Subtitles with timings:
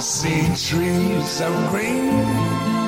[0.00, 2.79] see trees of green,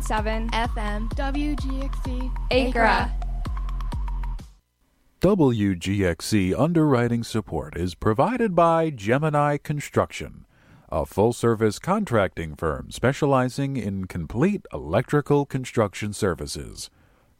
[0.00, 1.08] 90.7 FM.
[1.14, 2.30] WGXC.
[2.50, 3.12] Acra.
[5.20, 10.46] WGXC underwriting support is provided by Gemini Construction,
[10.90, 16.90] a full service contracting firm specializing in complete electrical construction services.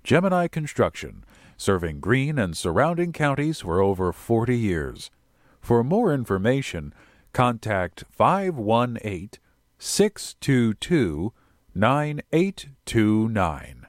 [0.05, 1.25] Gemini Construction,
[1.57, 5.11] serving Greene and surrounding counties for over 40 years.
[5.61, 6.93] For more information,
[7.33, 9.31] contact 518
[9.79, 11.33] 622
[11.75, 13.87] 9829.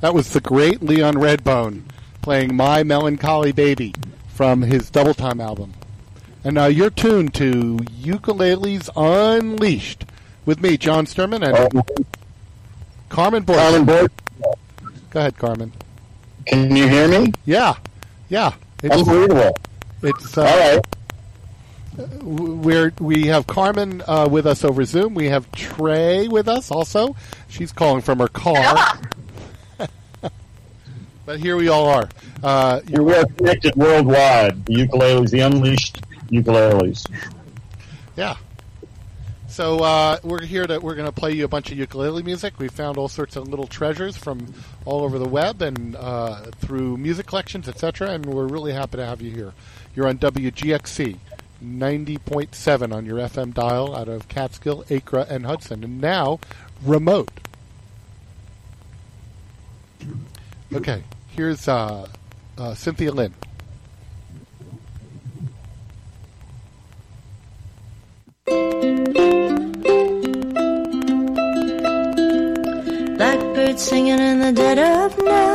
[0.00, 1.82] That was the great Leon Redbone
[2.22, 3.94] playing My Melancholy Baby
[4.34, 5.72] from his Double Time album.
[6.42, 10.04] And now you're tuned to Ukuleles Unleashed
[10.44, 11.82] with me, John Sturman, and
[13.08, 13.56] Carmen Boyd.
[13.56, 14.10] Carmen Boyd.
[15.10, 15.72] Go ahead, Carmen.
[16.46, 17.32] Can you hear me?
[17.46, 17.74] Yeah,
[18.28, 18.52] yeah.
[18.82, 19.56] It's, Unbelievable.
[20.02, 20.76] it's uh, All
[22.06, 22.22] right.
[22.22, 25.14] we're we have Carmen uh, with us over Zoom.
[25.14, 27.16] We have Trey with us also.
[27.54, 29.00] She's calling from her car.
[31.24, 32.08] but here we all are.
[32.42, 34.66] Uh, You're well connected worldwide.
[34.66, 37.08] The ukuleles, the unleashed ukuleles.
[38.16, 38.34] yeah.
[39.46, 42.58] So uh, we're here to we're going to play you a bunch of ukulele music.
[42.58, 44.52] We found all sorts of little treasures from
[44.84, 48.10] all over the web and uh, through music collections, etc.
[48.10, 49.52] And we're really happy to have you here.
[49.94, 51.18] You're on WGXC.
[51.62, 55.82] 90.7 on your FM dial out of Catskill, Acra, and Hudson.
[55.82, 56.40] And now,
[56.84, 57.30] remote.
[60.72, 62.06] Okay, here's uh,
[62.58, 63.32] uh, Cynthia Lynn.
[73.16, 75.52] Blackbird singing in the dead of night.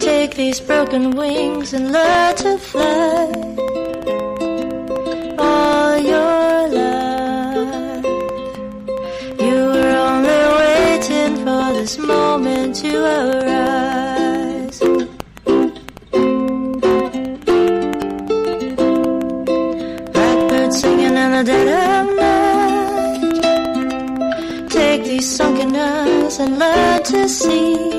[0.00, 3.32] Take these broken wings and learn to fly.
[5.38, 6.41] All your
[11.82, 14.78] this moment to arise.
[20.12, 23.32] Blackbird singing in the dead of night.
[24.70, 27.91] Take these sunken eyes and learn to see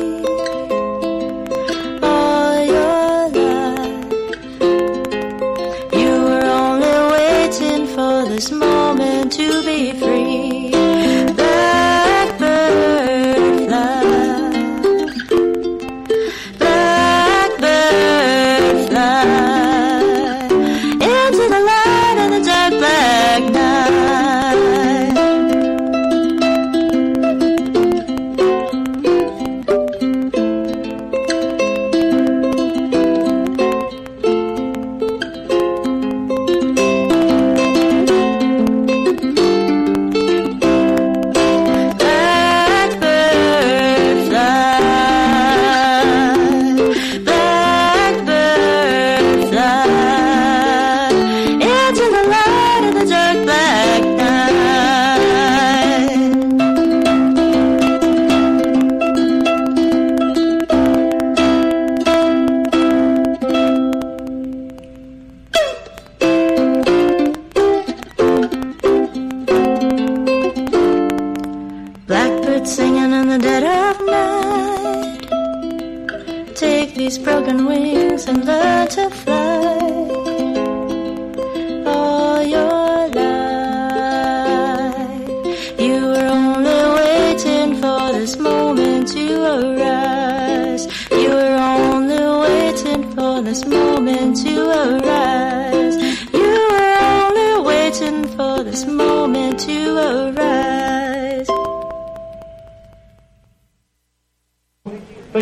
[77.17, 79.42] broken wings and learn to fly.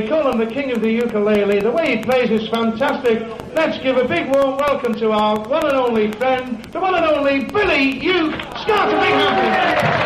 [0.01, 1.59] They call him the king of the ukulele.
[1.59, 3.21] The way he plays is fantastic.
[3.53, 7.05] Let's give a big warm welcome to our one and only friend, the one and
[7.05, 8.33] only Billy Uke.
[8.57, 10.00] Start a big happy.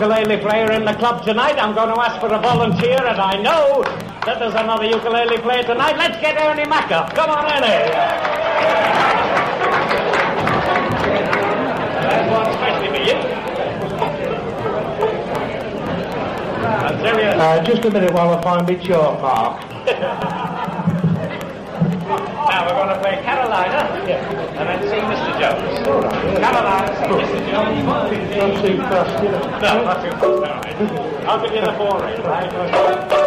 [0.00, 1.58] Ukulele player in the club tonight.
[1.58, 3.82] I'm going to ask for a volunteer, and I know
[4.24, 5.98] that there's another ukulele player tonight.
[5.98, 7.12] Let's get Ernie Mack up.
[7.14, 7.68] Come on, Ernie.
[12.00, 13.16] There's one especially for you.
[17.36, 19.60] Uh, just a minute while I find my chalk mark.
[22.48, 23.84] Now we're going to play Carolina,
[24.56, 25.38] and then see Mr.
[25.38, 25.60] Jones.
[25.60, 25.76] Carolina, see Mr.
[25.76, 25.79] Jones.
[25.90, 26.54] Not
[28.62, 29.40] too fast, you know.
[29.60, 31.26] No, not too fast.
[31.26, 33.19] I'll the four rate, right?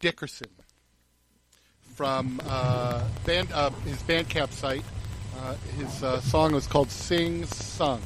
[0.00, 0.48] Dickerson
[1.94, 4.84] from uh, band uh, his Bandcamp site.
[5.36, 8.00] Uh, his uh, song was called "Sing Sung,"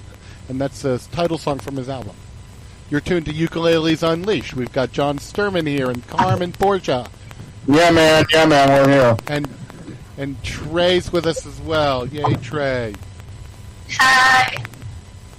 [0.49, 2.17] and that's the title song from his album.
[2.91, 4.55] You're tuned to Ukuleles Unleashed.
[4.55, 7.09] We've got John Sturman here and Carmen Borgia.
[7.67, 8.25] Yeah, man.
[8.33, 8.69] Yeah, man.
[8.69, 9.17] We're here.
[9.29, 9.49] And
[10.19, 12.07] and Trey's with us as well.
[12.07, 12.95] Yay, Trey.
[13.93, 14.63] Hi.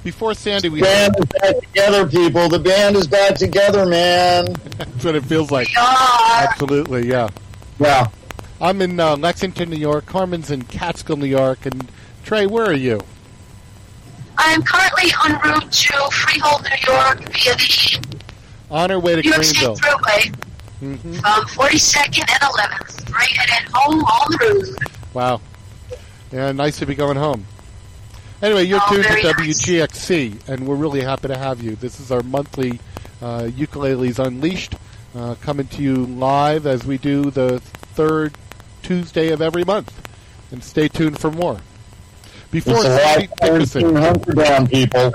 [0.03, 2.49] Before Sandy, we band is back together, people.
[2.49, 4.53] The band is back together, man.
[4.77, 5.69] That's what it feels like.
[5.69, 6.47] We are.
[6.49, 7.29] Absolutely, yeah.
[7.79, 8.07] Yeah.
[8.59, 10.05] I'm in uh, Lexington, New York.
[10.05, 11.65] Carmen's in Catskill, New York.
[11.65, 11.89] And
[12.23, 12.99] Trey, where are you?
[14.37, 18.23] I'm currently en route to Freehold, New York via the
[18.71, 19.77] On our way to New York State Greenville.
[19.77, 20.35] Thruway
[20.79, 24.91] hmm from 42nd and 11th, right at home on the road.
[25.13, 25.39] Wow.
[26.31, 27.45] Yeah, nice to be going home.
[28.43, 29.61] Anyway, you're Oh, tuned to very nice.
[29.65, 31.75] WGXC, and we're really happy to have you.
[31.77, 32.79] This is our monthly
[33.21, 34.75] uh, Ukuleles Unleashed,
[35.15, 37.61] uh, coming to you live as we do the
[37.95, 38.33] third
[38.81, 39.91] Tuesday of every month.
[40.51, 41.57] And stay tuned for more.
[42.51, 45.13] Before It's a Sandy lot of Dickerson, hunker down, people.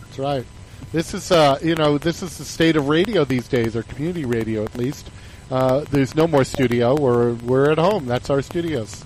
[0.00, 0.46] That's right.
[0.92, 4.24] This is, uh, you know, this is the state of radio these days, or community
[4.24, 5.10] radio at least.
[5.50, 6.98] Uh, there's no more studio.
[6.98, 8.06] We're we're at home.
[8.06, 9.04] That's our studios.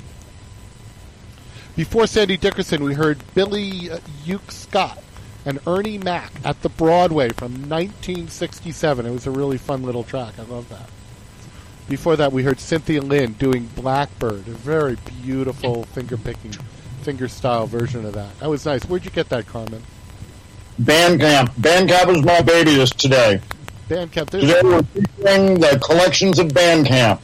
[1.76, 4.98] Before Sandy Dickerson, we heard Billy uh, Uke Scott
[5.44, 9.04] and Ernie Mac at the Broadway from 1967.
[9.04, 10.38] It was a really fun little track.
[10.38, 10.88] I love that.
[11.86, 16.52] Before that, we heard Cynthia Lynn doing Blackbird, a very beautiful finger picking,
[17.02, 18.38] finger style version of that.
[18.40, 18.82] That was nice.
[18.86, 19.82] Where'd you get that, Carmen?
[20.80, 21.50] Bandcamp.
[21.50, 23.38] Bandcamp was my baby this today.
[23.90, 24.30] Bandcamp.
[24.30, 27.20] Today There's, we're featuring the collections of Bandcamp.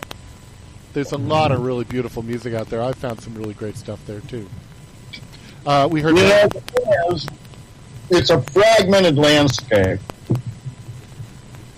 [0.92, 2.82] There's a lot of really beautiful music out there.
[2.82, 4.48] I found some really great stuff there too.
[5.64, 6.16] Uh, we heard.
[6.16, 7.28] You know, the
[8.10, 10.00] it's a fragmented landscape.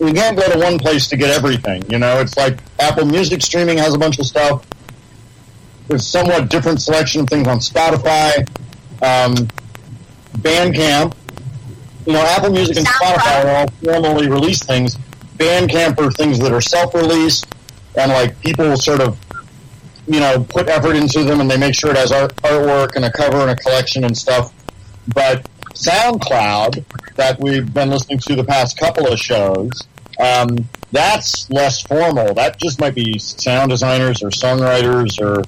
[0.00, 1.88] You can't go to one place to get everything.
[1.90, 4.66] You know, it's like Apple Music streaming has a bunch of stuff.
[5.86, 8.38] There's somewhat different selection of things on Spotify,
[9.02, 9.48] um,
[10.38, 11.14] Bandcamp.
[12.06, 14.96] You know, Apple Music and Spotify are all formally released things.
[15.36, 17.46] Bandcamp are things that are self-released,
[17.96, 19.18] and like people sort of,
[20.06, 23.04] you know, put effort into them, and they make sure it has art, artwork and
[23.04, 24.52] a cover and a collection and stuff.
[25.14, 26.84] But SoundCloud,
[27.16, 29.70] that we've been listening to the past couple of shows,
[30.20, 32.34] um, that's less formal.
[32.34, 35.42] That just might be sound designers or songwriters or,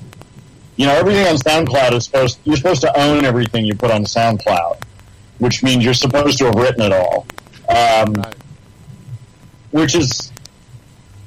[0.77, 2.39] you know, everything on SoundCloud is supposed.
[2.45, 4.83] You're supposed to own everything you put on SoundCloud,
[5.39, 7.27] which means you're supposed to have written it all.
[7.69, 8.15] Um,
[9.73, 10.33] Which is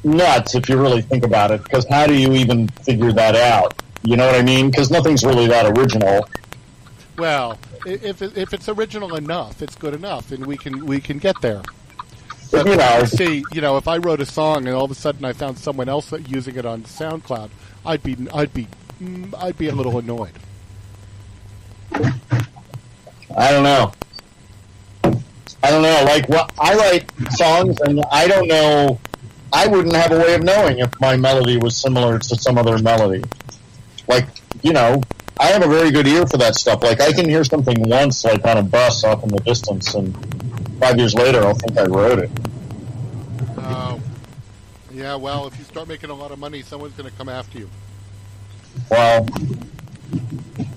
[0.04, 1.64] nuts if you really think about it.
[1.64, 3.82] Because how do you even figure that out?
[4.04, 4.70] You know what I mean?
[4.70, 6.28] Because nothing's really that original.
[7.18, 11.40] Well, if if it's original enough, it's good enough, and we can we can get
[11.42, 11.62] there.
[12.52, 14.96] But, you know, see, you know, if I wrote a song and all of a
[14.96, 17.52] sudden I found someone else using it on SoundCloud,
[17.86, 18.68] I'd be I'd be
[19.02, 20.32] mm, I'd be a little annoyed.
[21.94, 23.92] I don't know.
[25.62, 26.04] I don't know.
[26.06, 29.00] Like, what I write songs, and I don't know.
[29.52, 32.78] I wouldn't have a way of knowing if my melody was similar to some other
[32.80, 33.24] melody.
[34.08, 34.28] Like,
[34.62, 35.02] you know,
[35.40, 36.84] I have a very good ear for that stuff.
[36.84, 40.14] Like, I can hear something once, like on a bus off in the distance, and
[40.80, 42.32] five years later, I'll think I wrote it.
[43.58, 44.02] Oh,
[44.92, 45.16] yeah.
[45.16, 47.70] Well, if you start making a lot of money, someone's going to come after you.
[48.92, 49.28] Well,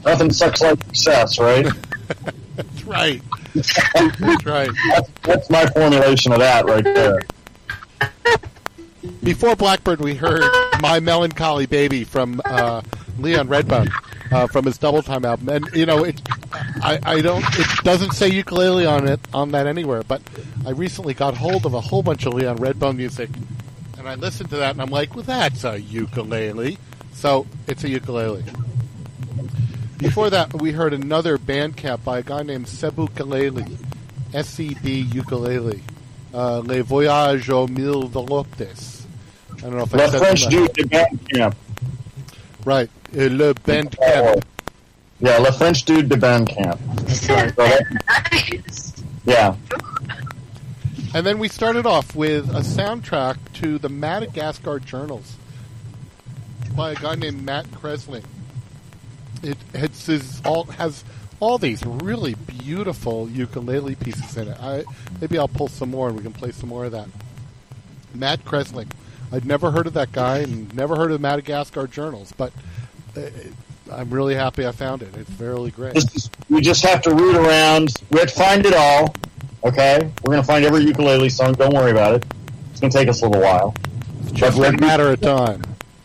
[0.05, 1.67] nothing sucks like success, right?
[2.57, 3.23] That's right.
[3.55, 4.71] That's right.
[4.91, 7.21] That's, that's my formulation of that right there.
[9.23, 10.45] Before Blackbird, we heard
[10.81, 12.83] "My Melancholy Baby" from uh,
[13.19, 13.91] Leon Redbone
[14.33, 16.21] uh, from his Double Time album, and you know, it,
[16.83, 20.03] I, I don't, it doesn't say ukulele on it on that anywhere.
[20.03, 20.23] But
[20.67, 23.31] I recently got hold of a whole bunch of Leon Redbone music,
[23.99, 26.79] and I listened to that, and I'm like, well, that's a ukulele.
[27.13, 28.45] So it's a ukulele.
[29.99, 33.77] Before that, we heard another Bandcamp by a guy named Sebu Kaleli,
[34.35, 35.81] S-E-B ukulele,
[36.35, 38.92] uh, Les Voyages aux Mille Voluptés.
[39.63, 40.51] I don't know if I The said French that.
[40.51, 41.55] dude de Bandcamp.
[42.65, 44.43] Right, uh, Le Bandcamp.
[45.21, 46.79] Yeah, Le French dude de Bandcamp.
[47.57, 47.83] Right.
[48.33, 48.93] Nice.
[49.25, 49.55] Yeah.
[51.15, 55.37] And then we started off with a soundtrack to the Madagascar Journals
[56.75, 58.25] by a guy named Matt Kresling.
[59.43, 61.05] It it's, is all has
[61.39, 64.57] all these really beautiful ukulele pieces in it.
[64.61, 64.85] I
[65.21, 67.09] maybe I'll pull some more and we can play some more of that.
[68.15, 68.89] Matt Kresling.
[69.33, 72.53] I'd never heard of that guy and never heard of Madagascar Journals, but
[73.17, 73.23] uh,
[73.91, 75.17] I'm really happy I found it.
[75.17, 75.97] It's really great.
[76.51, 77.95] We just have to root around.
[78.11, 79.15] We have to find it all.
[79.65, 80.11] Okay?
[80.23, 81.55] We're going to find every ukulele song.
[81.55, 82.25] Don't worry about it.
[82.71, 83.75] It's going to take us a little while.
[84.33, 85.63] Just a matter of time.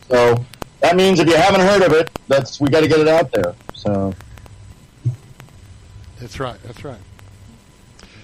[0.08, 0.44] So
[0.80, 3.30] that means if you haven't heard of it, that's we got to get it out
[3.32, 3.54] there.
[3.74, 4.14] So
[6.20, 6.58] That's right.
[6.62, 6.98] That's right.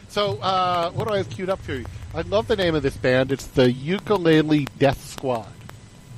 [0.08, 1.84] So, uh, what do I have queued up for you?
[2.14, 3.32] I love the name of this band.
[3.32, 5.48] It's the Ukulele Death Squad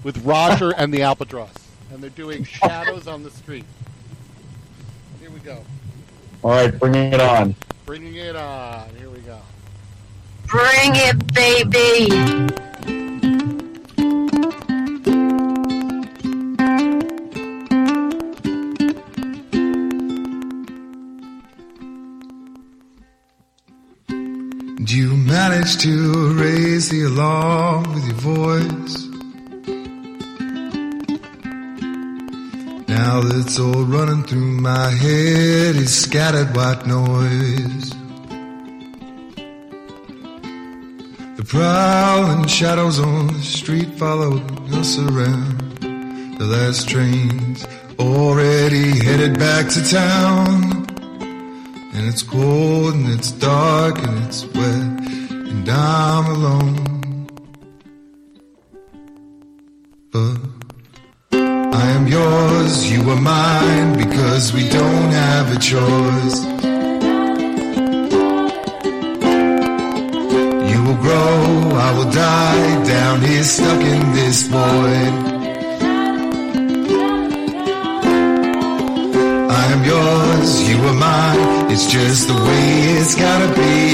[0.04, 1.54] with Roger and the Albatross.
[1.90, 3.64] And they're doing Shadows on the Street.
[5.20, 5.64] Here we go.
[6.42, 7.54] all right, bring it on.
[7.87, 8.90] Bringing it on.
[8.96, 9.40] Here we go.
[10.46, 13.06] Bring it, baby.
[24.87, 29.07] Do you manage to raise the alarm with your voice?
[32.87, 37.90] Now that's all running through my head is scattered white noise.
[41.37, 44.38] The prowling shadows on the street follow
[44.70, 45.79] us around.
[46.38, 47.66] The last train's
[47.99, 50.86] already headed back to town.
[51.96, 55.11] And it's cold and it's dark and it's wet
[55.50, 57.26] and I'm alone.
[60.12, 60.37] But
[61.32, 66.44] I am yours, you are mine because we don't have a choice.
[70.70, 75.36] You will grow, I will die down here stuck in this void.
[80.46, 81.70] yours, you were mine.
[81.70, 83.87] It's just the way it's gotta be.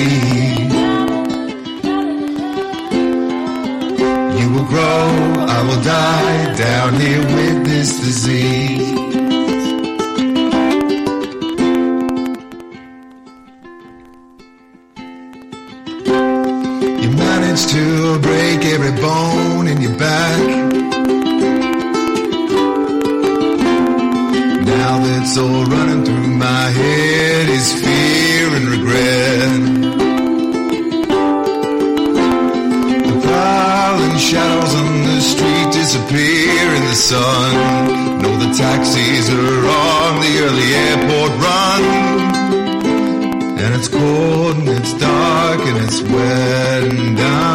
[4.41, 8.92] You will grow, I will die down here with this disease.
[37.03, 38.23] sun.
[38.23, 41.83] No, the taxis are on the early airport run.
[43.63, 47.52] And it's cold and it's dark and it's wet and down.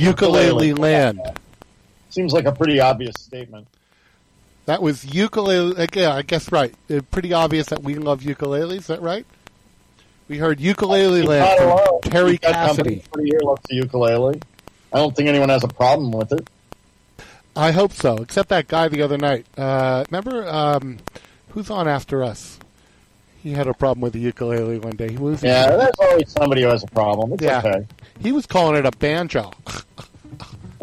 [0.00, 0.74] Ukulele ukulele?
[0.74, 1.20] land.
[2.10, 3.68] Seems like a pretty obvious statement.
[4.66, 5.72] That was ukulele.
[5.74, 6.74] like, Yeah, I guess right.
[6.88, 8.72] Uh, pretty obvious that we love ukuleles.
[8.78, 9.26] Is that right?
[10.28, 12.00] We heard ukulele He's land not from alone.
[12.02, 13.04] Terry got company Cassidy.
[13.12, 14.40] pretty here loves the ukulele.
[14.92, 16.48] I don't think anyone has a problem with it.
[17.56, 18.18] I hope so.
[18.18, 19.44] Except that guy the other night.
[19.58, 20.98] Uh, remember um,
[21.48, 22.59] who's on after us?
[23.42, 25.10] He had a problem with the ukulele one day.
[25.10, 27.32] He was Yeah, there's always somebody who has a problem.
[27.32, 27.58] It's Yeah.
[27.58, 27.86] okay.
[28.20, 29.50] He was calling it a banjo.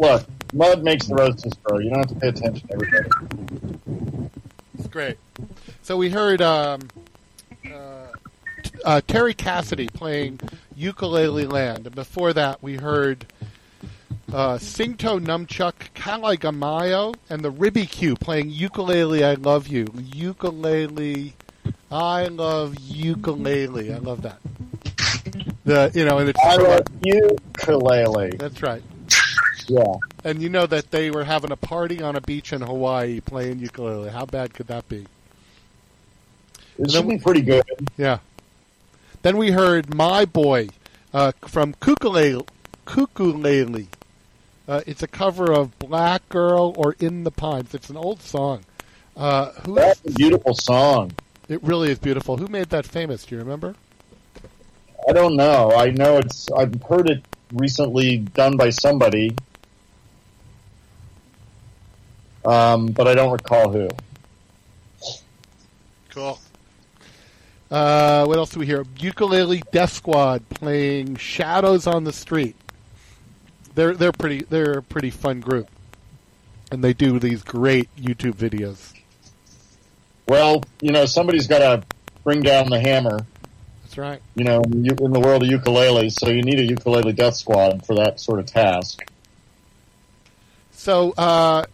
[0.00, 1.78] Look, mud makes the roses grow.
[1.78, 4.30] You don't have to pay attention to everybody.
[4.76, 5.18] It's great.
[5.82, 6.88] So we heard um,
[7.72, 8.06] uh,
[8.84, 10.40] uh, Terry Cassidy playing
[10.76, 11.86] Ukulele Land.
[11.86, 13.26] And before that, we heard
[14.32, 19.86] uh, Singto Numchuck, Kalai Gamayo, and the Ribby Q playing Ukulele I Love You.
[20.12, 21.34] Ukulele
[21.90, 23.92] I Love Ukulele.
[23.92, 24.38] I love that.
[25.64, 28.36] The you know, and it's I love ukulele.
[28.36, 28.82] That's right.
[29.66, 29.96] Yeah.
[30.24, 33.58] And you know that they were having a party on a beach in Hawaii playing
[33.58, 34.08] ukulele.
[34.08, 35.06] How bad could that be?
[36.78, 37.64] It should be pretty good.
[37.96, 38.20] Yeah.
[39.22, 40.68] Then we heard "My Boy"
[41.12, 42.46] uh, from Kukulele.
[42.86, 43.88] Kukulele.
[44.66, 48.64] Uh, it's a cover of "Black Girl" or "In the Pines." It's an old song.
[49.16, 51.12] Uh, who That's a beautiful song.
[51.48, 52.36] It really is beautiful.
[52.36, 53.24] Who made that famous?
[53.24, 53.74] Do you remember?
[55.08, 55.72] I don't know.
[55.72, 56.50] I know it's.
[56.52, 59.34] I've heard it recently done by somebody,
[62.44, 63.88] um, but I don't recall who.
[66.10, 66.38] Cool.
[67.70, 68.84] Uh, what else do we hear?
[68.98, 72.56] Ukulele Death Squad playing "Shadows on the Street."
[73.74, 75.68] They're they're pretty they're a pretty fun group,
[76.70, 78.97] and they do these great YouTube videos.
[80.28, 81.86] Well, you know, somebody's got to
[82.22, 83.26] bring down the hammer.
[83.82, 84.20] That's right.
[84.34, 87.36] You know, in the in the world of ukuleles, so you need a ukulele death
[87.36, 89.00] squad for that sort of task.
[90.70, 91.64] So, uh,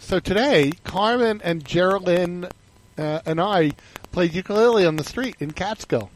[0.00, 2.48] so today, Carmen and Geraldine
[2.96, 3.72] uh, and I
[4.10, 6.10] played ukulele on the street in Catskill.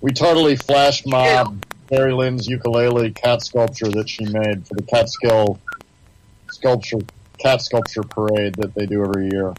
[0.00, 5.60] we totally flash mob Mary Lynn's ukulele cat sculpture that she made for the Catskill
[6.50, 6.98] sculpture
[7.38, 9.54] cat sculpture parade that they do every year.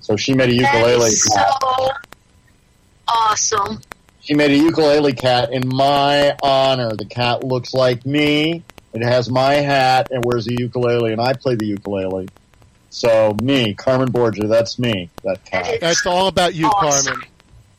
[0.00, 1.48] So she made a ukulele is cat.
[1.60, 1.90] so
[3.08, 3.80] awesome.
[4.20, 6.90] She made a ukulele cat in my honor.
[6.96, 8.62] The cat looks like me.
[8.92, 12.28] It has my hat and wears a ukulele, and I play the ukulele.
[12.90, 15.10] So me, Carmen Borgia, that's me.
[15.22, 15.80] That cat.
[15.80, 17.22] That's all about you, Carmen.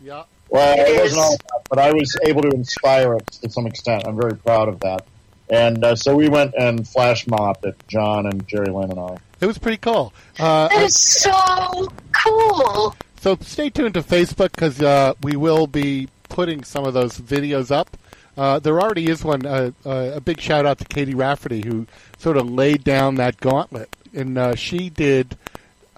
[0.01, 0.23] Yeah.
[0.49, 1.17] Well, It it wasn't is.
[1.17, 4.03] all that, but I was able to inspire it to some extent.
[4.07, 5.05] I'm very proud of that.
[5.49, 9.17] And uh, so we went and flash mobbed it, John and Jerry Lynn and I.
[9.41, 10.13] It was pretty cool.
[10.39, 11.87] Uh, That is so
[12.23, 12.95] cool.
[13.19, 17.71] So stay tuned to Facebook because uh, we will be putting some of those videos
[17.71, 17.97] up.
[18.37, 19.45] Uh, there already is one.
[19.45, 21.85] Uh, uh, a big shout out to Katie Rafferty who
[22.17, 25.37] sort of laid down that gauntlet, and uh, she did.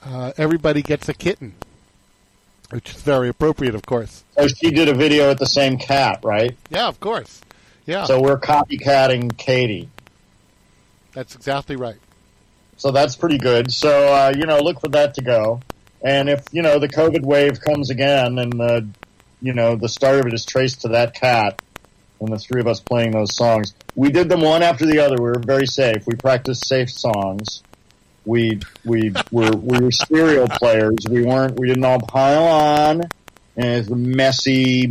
[0.02, 1.54] Uh, Everybody gets a kitten,
[2.72, 4.24] which is very appropriate, of course.
[4.38, 6.58] So she did a video with the same cat, right?
[6.70, 7.40] Yeah, of course.
[7.86, 9.90] Yeah, So we're copycatting Katie.
[11.14, 11.98] that's exactly right.
[12.84, 13.72] So that's pretty good.
[13.72, 15.62] So uh, you know, look for that to go.
[16.04, 18.86] And if you know the COVID wave comes again, and the
[19.42, 21.62] you know the start of it is traced to that cat,
[22.20, 25.16] and the three of us playing those songs, we did them one after the other.
[25.16, 26.06] We were very safe.
[26.06, 27.64] We practiced safe songs.
[28.26, 31.08] We we were we were serial players.
[31.10, 31.58] We weren't.
[31.58, 33.02] We didn't all pile on
[33.56, 34.90] and it's messy,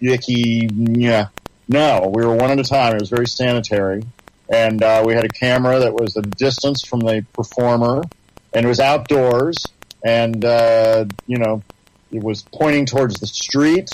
[0.00, 0.68] icky.
[0.72, 1.30] Yeah,
[1.66, 2.94] no, we were one at a time.
[2.94, 4.04] It was very sanitary
[4.48, 8.02] and uh, we had a camera that was a distance from the performer,
[8.52, 9.56] and it was outdoors,
[10.04, 11.62] and uh, you know,
[12.12, 13.88] it was pointing towards the street,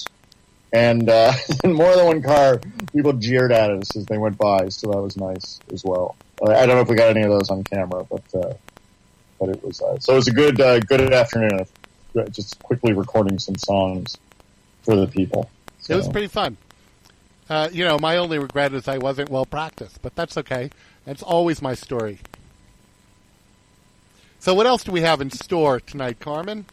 [0.73, 1.33] and uh,
[1.65, 2.61] in more than one car,
[2.93, 6.17] people jeered at us as they went by, so that was nice as well.
[6.43, 8.55] I don't know if we got any of those on camera, but uh,
[9.39, 11.61] but it was uh, so it was a good uh, good afternoon.
[11.61, 14.17] of Just quickly recording some songs
[14.83, 15.51] for the people.
[15.89, 16.57] It was pretty fun.
[17.51, 20.71] Uh, you know, my only regret is I wasn't well practiced, but that's okay.
[21.05, 22.21] That's always my story.
[24.39, 26.65] So, what else do we have in store tonight, Carmen?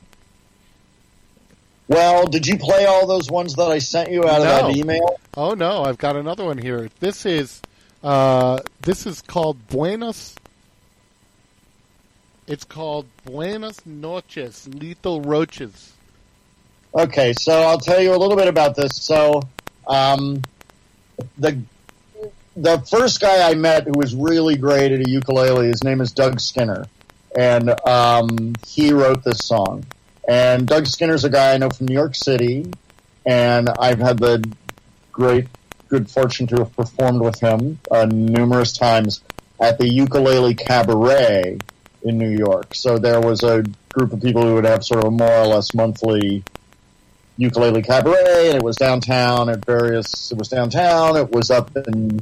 [1.87, 5.19] Well, did you play all those ones that I sent you out of that email?
[5.35, 6.89] Oh no, I've got another one here.
[6.99, 7.61] This is
[8.03, 10.35] uh, this is called Buenos.
[12.45, 15.93] It's called Buenas noches, Little Roaches.
[16.93, 18.95] Okay, so I'll tell you a little bit about this.
[18.95, 19.41] So,
[19.87, 20.41] um,
[21.37, 21.61] the
[22.55, 26.11] the first guy I met who was really great at a ukulele, his name is
[26.11, 26.85] Doug Skinner,
[27.37, 29.85] and um, he wrote this song.
[30.27, 32.65] And Doug Skinner's a guy I know from New York City,
[33.25, 34.43] and I've had the
[35.11, 35.47] great
[35.87, 39.21] good fortune to have performed with him uh, numerous times
[39.59, 41.59] at the Ukulele Cabaret
[42.03, 42.75] in New York.
[42.75, 45.47] So there was a group of people who would have sort of a more or
[45.47, 46.43] less monthly
[47.37, 50.31] ukulele cabaret, and it was downtown at various.
[50.31, 51.15] It was downtown.
[51.17, 52.21] It was up in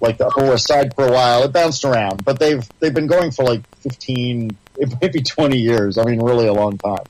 [0.00, 1.42] like the Upper West Side for a while.
[1.44, 4.56] It bounced around, but they've they've been going for like fifteen,
[5.00, 5.98] maybe twenty years.
[5.98, 7.04] I mean, really a long time.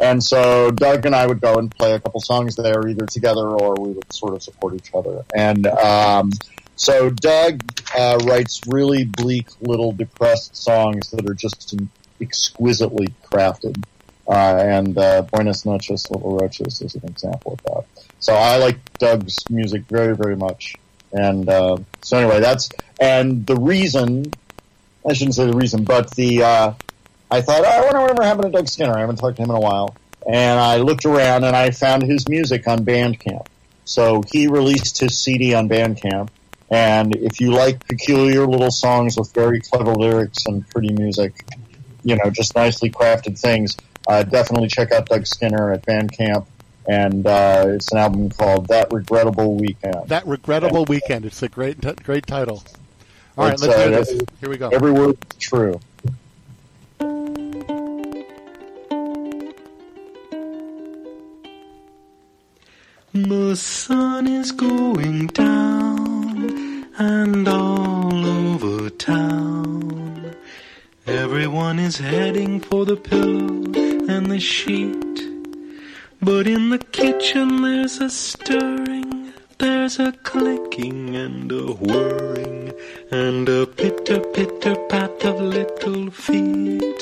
[0.00, 3.46] And so Doug and I would go and play a couple songs there, either together
[3.46, 5.24] or we would sort of support each other.
[5.34, 6.30] And um,
[6.76, 7.62] so Doug
[7.94, 11.74] uh, writes really bleak, little depressed songs that are just
[12.20, 13.84] exquisitely crafted.
[14.30, 18.04] Uh, and uh, Buenas noches, Little Roaches is an example of that.
[18.20, 20.76] So I like Doug's music very, very much.
[21.12, 22.68] And uh, so anyway, that's
[23.00, 24.32] and the reason
[25.08, 26.72] I shouldn't say the reason, but the uh,
[27.28, 28.96] I thought, oh, I wonder whatever happened to Doug Skinner.
[28.96, 29.96] I haven't talked to him in a while,
[30.28, 33.46] and I looked around and I found his music on Bandcamp.
[33.84, 36.28] So he released his CD on Bandcamp,
[36.70, 41.34] and if you like peculiar little songs with very clever lyrics and pretty music,
[42.04, 43.76] you know, just nicely crafted things,
[44.10, 46.46] uh, definitely check out Doug Skinner at Bandcamp.
[46.88, 50.08] And uh, it's an album called That Regrettable Weekend.
[50.08, 51.24] That regrettable weekend.
[51.24, 52.64] It's a great, t- great title.
[53.38, 54.22] All right, let's uh, do this.
[54.40, 54.70] Here we go.
[54.70, 55.80] Every word is true.
[63.12, 70.34] The sun is going down and all over town.
[71.06, 73.59] Everyone is heading for the pillow
[74.10, 75.16] and the sheet.
[76.20, 82.72] But in the kitchen there's a stirring, there's a clicking and a whirring,
[83.10, 87.00] and a pitter pitter pat of little feet.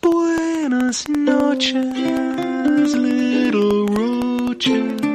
[0.00, 5.07] Buenas noches, little roaches.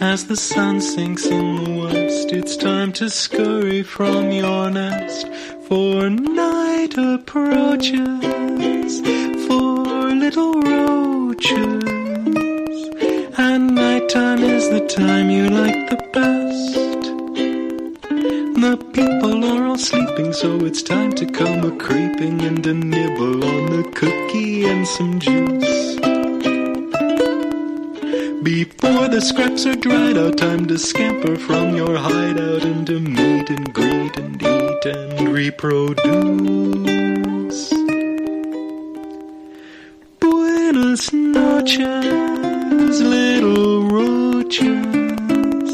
[0.00, 5.26] As the sun sinks in the west, it's time to scurry from your nest.
[5.66, 7.98] For night approaches,
[9.48, 11.82] for little roaches.
[13.36, 16.74] And nighttime is the time you like the best.
[18.60, 23.44] The people are all sleeping, so it's time to come a creeping and a nibble
[23.44, 25.97] on the cookie and some juice.
[28.48, 33.50] Before the scraps are dried out, time to scamper from your hideout and to meet
[33.50, 35.98] and greet and eat and reproduce.
[40.18, 45.70] Buenos noches, little roaches.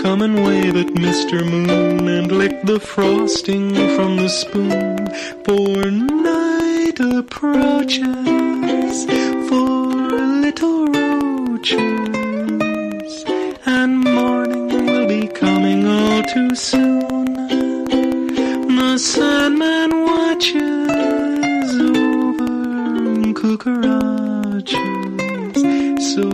[0.00, 1.44] Come and wave at Mr.
[1.44, 5.08] Moon and lick the frosting from the spoon.
[5.44, 9.06] For night approaches
[9.48, 9.88] for
[10.44, 10.86] little
[11.62, 13.24] roaches.
[13.66, 17.24] And morning will be coming all too soon.
[18.76, 24.72] The Sandman watches over cucarachas.
[26.14, 26.30] So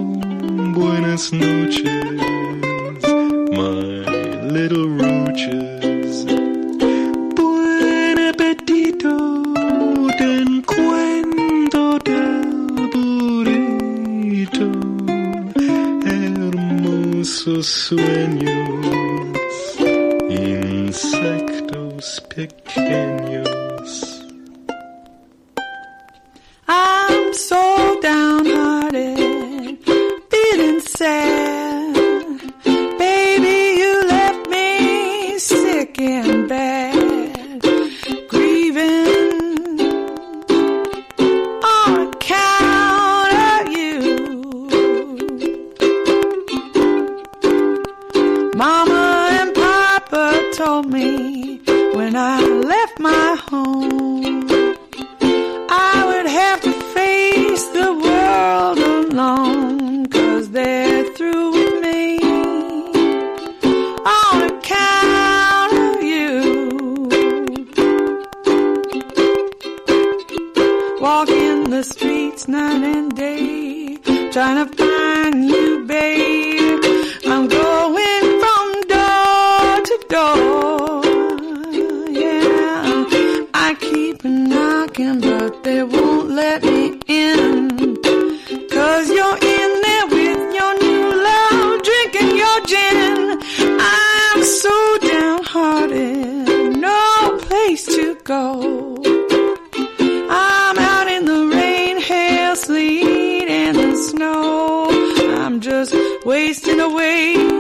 [0.75, 2.21] buenas noches,
[3.51, 3.81] my
[4.49, 5.78] little roaches.
[17.67, 19.35] Sueños,
[20.31, 22.98] insectos pequeños.
[98.29, 98.95] Go.
[100.29, 104.89] I'm out in the rain, hail, sleet, and the snow.
[105.43, 105.95] I'm just
[106.27, 107.58] wasting away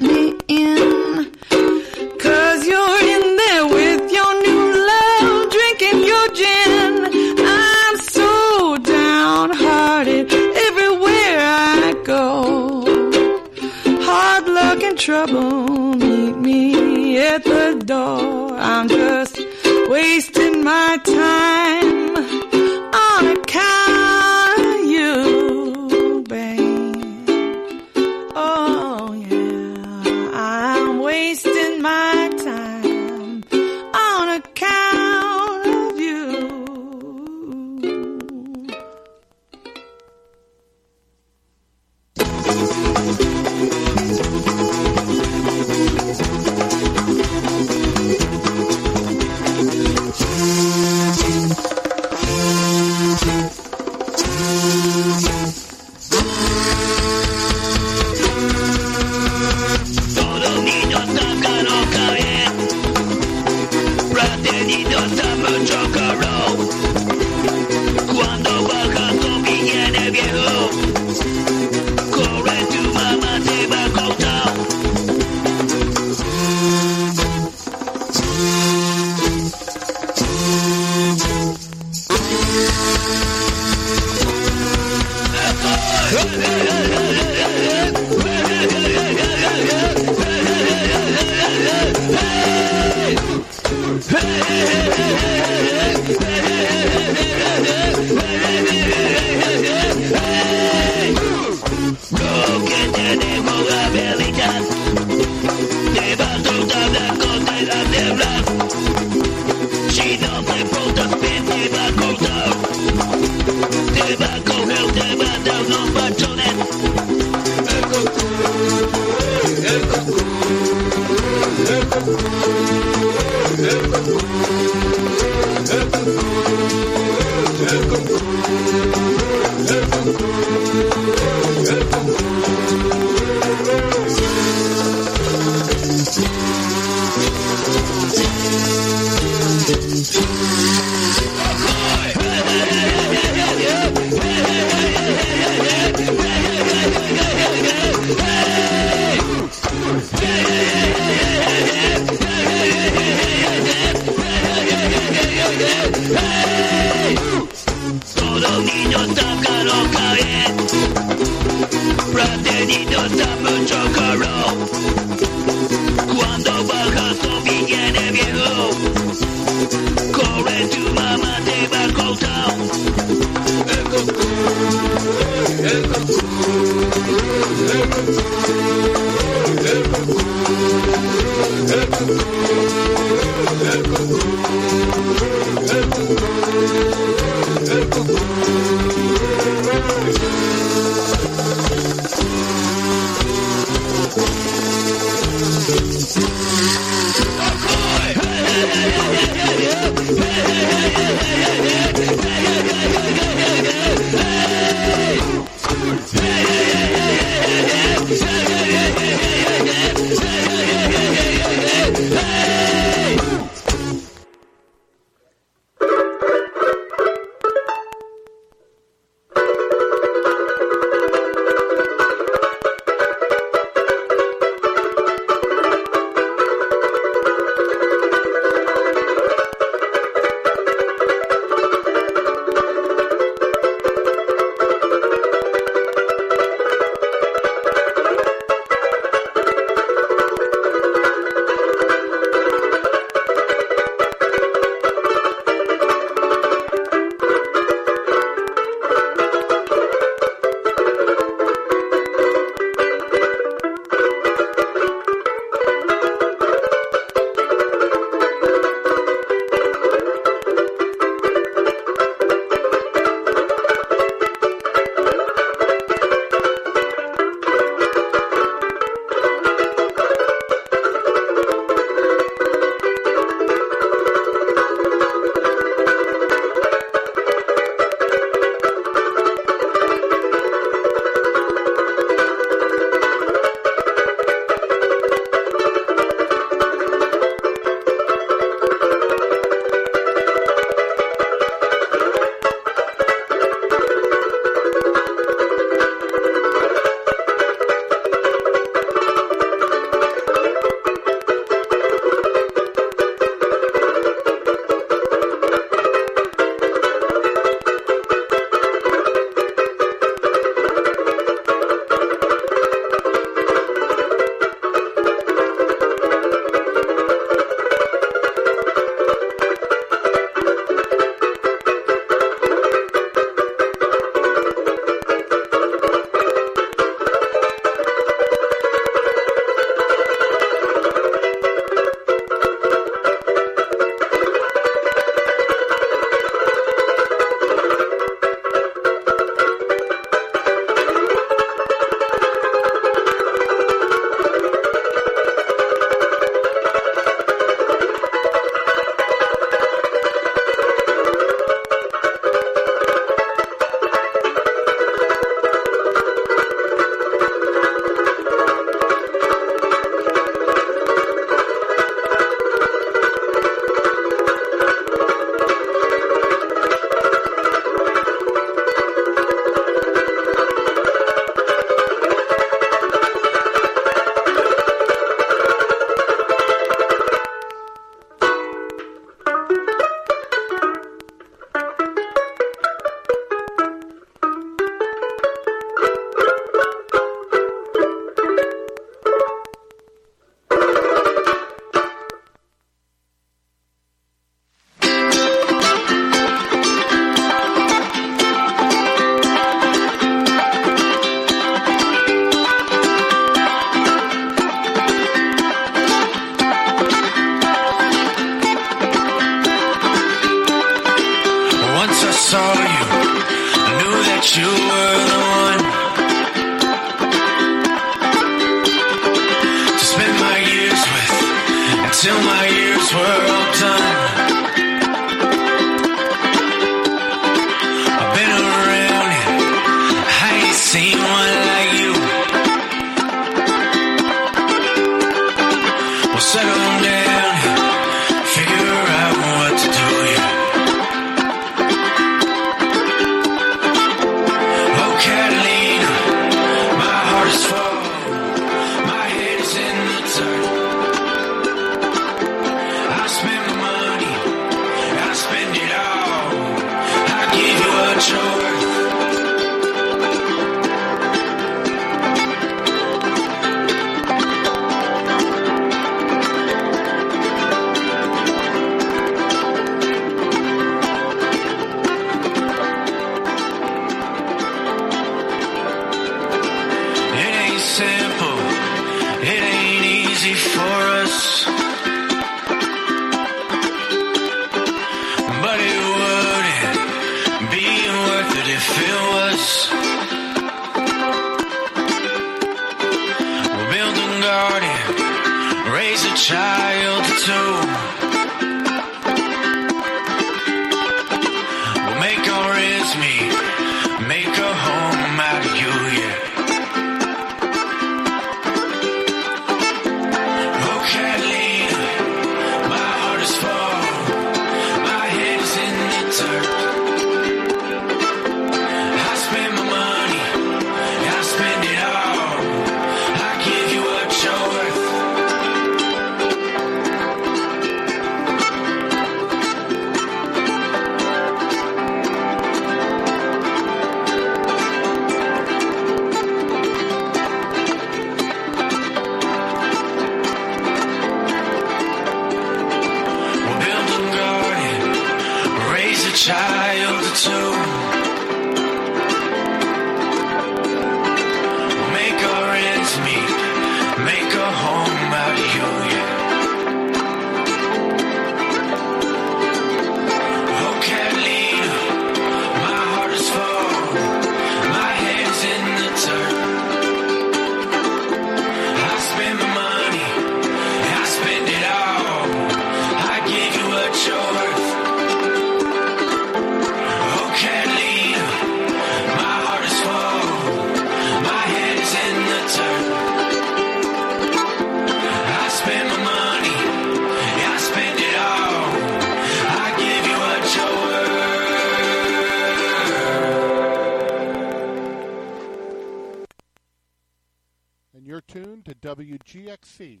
[598.60, 600.00] tuned to WGXC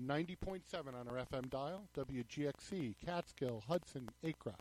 [0.00, 4.54] 90.7 on our FM dial, WGXC, Catskill, Hudson, Acra.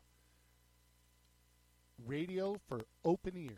[2.06, 3.58] Radio for open ears.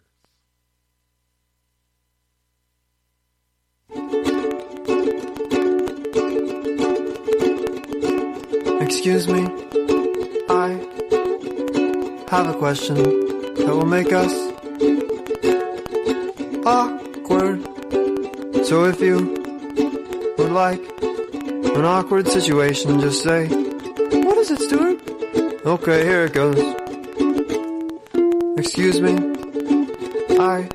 [8.82, 9.48] Excuse me.
[10.50, 10.70] I
[12.30, 14.34] have a question that will make us
[16.66, 17.64] awkward.
[18.66, 19.45] So if you
[20.38, 25.00] would like an awkward situation, just say, What is it, Stuart?
[25.66, 26.60] Okay, here it goes.
[28.58, 29.14] Excuse me.
[30.38, 30.68] I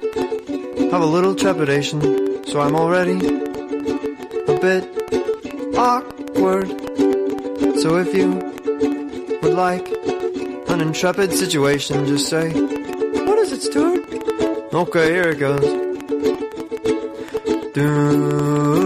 [0.90, 4.84] have a little trepidation, so I'm already a bit
[5.76, 6.68] awkward.
[7.80, 8.32] So if you
[9.42, 9.88] would like
[10.68, 14.04] an intrepid situation, just say, What is it, Stuart?
[14.72, 15.60] Okay, here it goes.
[17.74, 18.79] Do,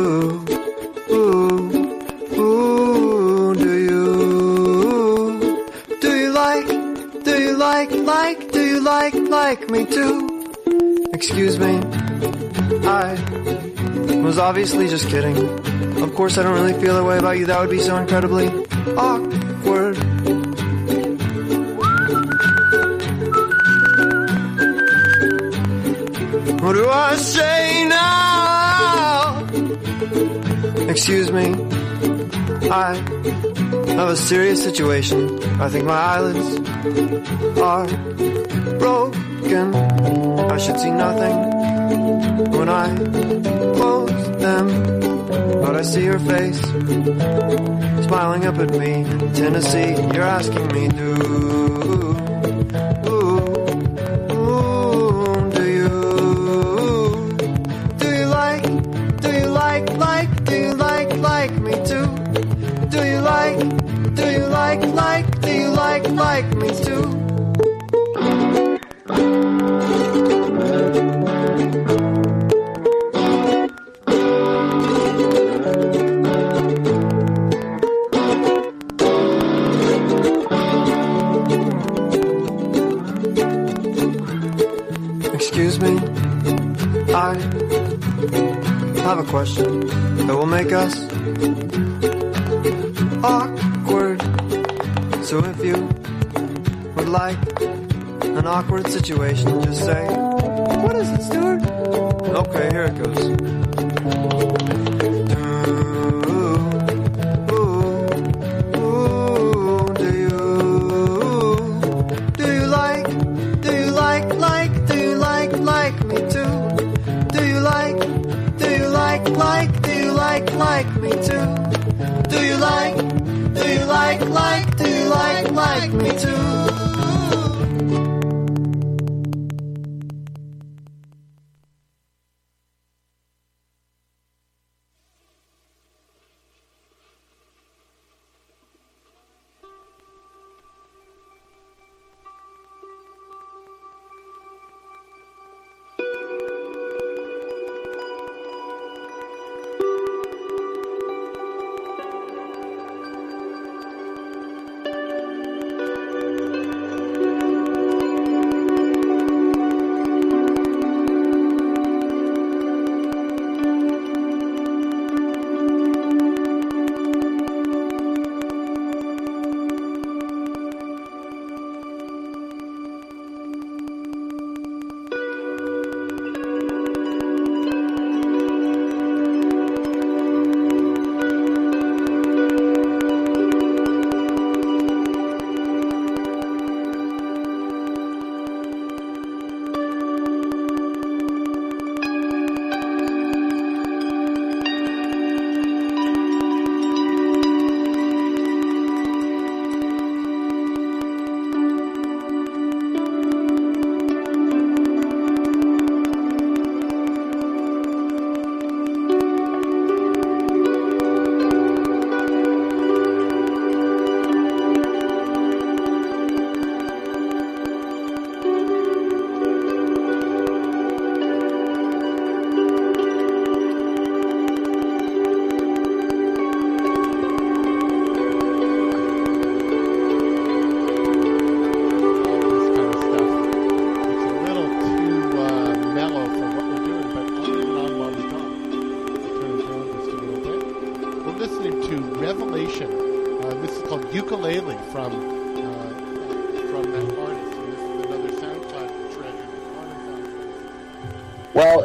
[14.45, 15.39] obviously just kidding.
[16.03, 17.47] Of course, I don't really feel that way about you.
[17.47, 18.47] That would be so incredibly
[18.95, 19.97] awkward.
[26.61, 29.47] What do I say now?
[30.91, 31.47] Excuse me,
[32.71, 32.95] I
[33.97, 35.43] have a serious situation.
[35.59, 36.59] I think my eyelids
[37.61, 37.87] are
[38.79, 39.75] broken.
[39.75, 41.37] I should see nothing
[42.59, 42.95] when I
[43.75, 43.94] close
[44.45, 44.67] them.
[45.63, 46.61] But I see your face
[48.07, 48.93] smiling up at me.
[49.33, 51.54] Tennessee, you're asking me to.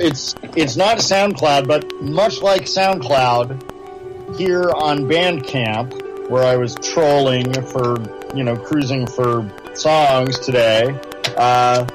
[0.09, 7.53] It's it's not SoundCloud, but much like SoundCloud, here on Bandcamp, where I was trolling
[7.61, 8.01] for
[8.35, 10.99] you know cruising for songs today.
[11.37, 11.85] Uh,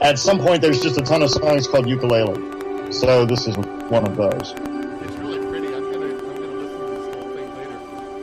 [0.00, 4.06] at some point, there's just a ton of songs called ukulele, so this is one
[4.06, 4.52] of those.
[4.52, 5.74] It's really pretty.
[5.74, 7.78] I'm gonna I'm gonna listen to this whole thing later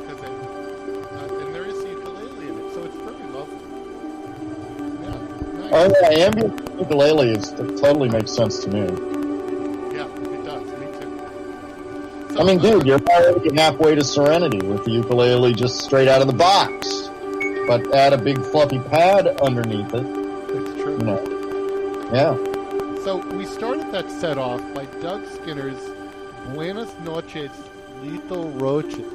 [0.07, 3.59] because and there is ukulele in it, so it's very lovely.
[5.73, 7.51] Oh yeah, ambient ukulele is
[7.81, 9.10] totally makes sense to me.
[12.41, 16.27] I mean, dude, you're already halfway to Serenity with the ukulele just straight out of
[16.27, 17.07] the box,
[17.67, 20.03] but add a big fluffy pad underneath it.
[20.03, 20.93] It's true.
[20.93, 22.33] You know, yeah.
[23.03, 25.77] So we started that set off by Doug Skinner's
[26.47, 27.51] Buenas Noches,
[28.01, 29.05] Little Roaches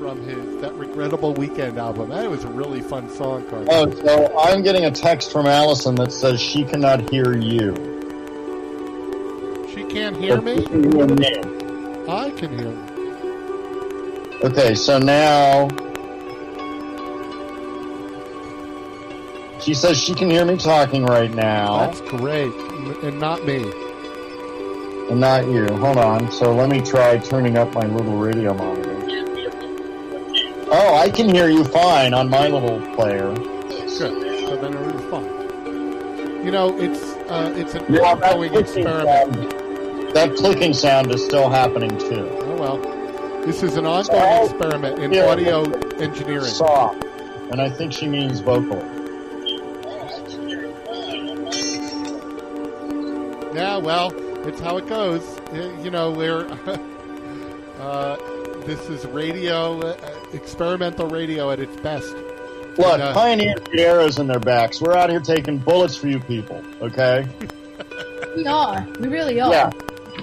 [0.00, 2.08] from his That Regrettable Weekend album.
[2.08, 3.66] That was a really fun song, Carl.
[3.70, 7.72] Oh, so I'm getting a text from Allison that says she cannot hear you.
[9.72, 10.56] She can't hear me?
[10.56, 11.39] She can hear me.
[12.42, 12.72] I can hear.
[14.42, 15.68] Okay, so now
[19.60, 22.52] she says she can hear me talking right now, That's great.
[23.02, 23.62] And not me.
[25.10, 25.66] and not you.
[25.76, 26.32] Hold on.
[26.32, 28.96] So let me try turning up my little radio monitor.
[30.72, 33.34] Oh, I can hear you fine on my little player.
[33.34, 33.90] Good.
[33.90, 35.24] So then was fun.
[36.42, 39.59] You know, it's uh, it's an Yeah, ongoing experiment.
[40.14, 42.28] Sound- That clicking sound is still happening too.
[42.42, 42.78] Oh well.
[43.46, 45.24] This is an ongoing Oh, experiment in yeah.
[45.26, 45.62] audio
[45.98, 46.44] engineering.
[46.44, 47.02] Soft,
[47.50, 48.78] and I think she means vocal.
[53.54, 54.12] Yeah, well,
[54.46, 55.22] it's how it goes.
[55.52, 56.46] Uh, You know, we're
[57.80, 58.16] uh,
[58.64, 59.96] this is radio, uh,
[60.32, 62.14] experimental radio at its best.
[62.78, 64.80] Look, And, uh, pioneers get arrows in their backs.
[64.80, 67.26] We're out here taking bullets for you people, okay?
[68.36, 68.86] We are.
[69.00, 69.50] We really are.
[69.50, 69.70] Yeah.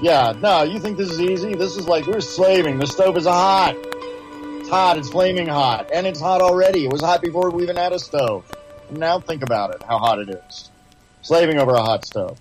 [0.02, 1.56] Yeah, no, you think this is easy?
[1.56, 2.78] This is like, we're slaving.
[2.80, 3.76] The stove is hot.
[3.76, 5.90] It's hot, it's flaming hot.
[5.94, 6.86] And it's hot already.
[6.86, 8.46] It was hot before we even had a stove.
[8.90, 10.70] And now think about it, how hot it is.
[11.22, 12.40] Slaving over a hot stove.